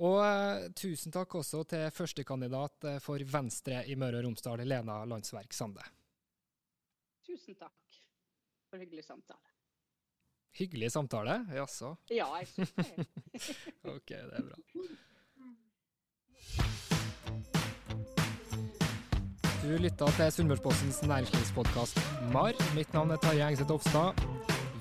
Og 0.00 0.16
uh, 0.22 0.70
tusen 0.76 1.12
takk 1.12 1.34
også 1.42 1.62
til 1.68 1.90
førstekandidat 1.92 2.88
for 3.04 3.20
Venstre 3.28 3.82
i 3.84 3.96
Møre 4.00 4.22
og 4.22 4.30
Romsdal, 4.30 4.64
Lena 4.64 5.02
Landsverk 5.08 5.52
Sande. 5.52 5.84
Tusen 7.26 7.58
takk 7.60 8.00
for 8.70 8.80
hyggelig 8.80 9.04
samtale. 9.04 9.50
Hyggelig 10.56 10.90
samtale? 10.92 11.40
Jaså? 11.54 11.94
Ja, 12.10 12.26
jeg 12.40 12.48
syns 12.54 12.72
det. 12.80 13.06
ok, 13.96 14.08
det 14.08 14.40
er 14.40 14.48
bra. 14.48 14.56
Du 19.62 19.68
lytter 19.76 20.06
til 20.06 20.32
Sunnmørspostens 20.32 21.02
næringslivspodkast 21.02 22.00
MAR. 22.32 22.56
Mitt 22.74 22.94
navn 22.94 23.10
er 23.10 23.16
Tarjei 23.16 23.50
Engseth 23.50 23.74
Ofstad. 23.74 24.24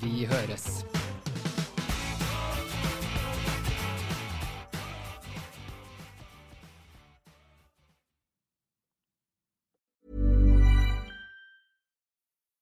Vi 0.02 0.26
høres. 0.26 0.99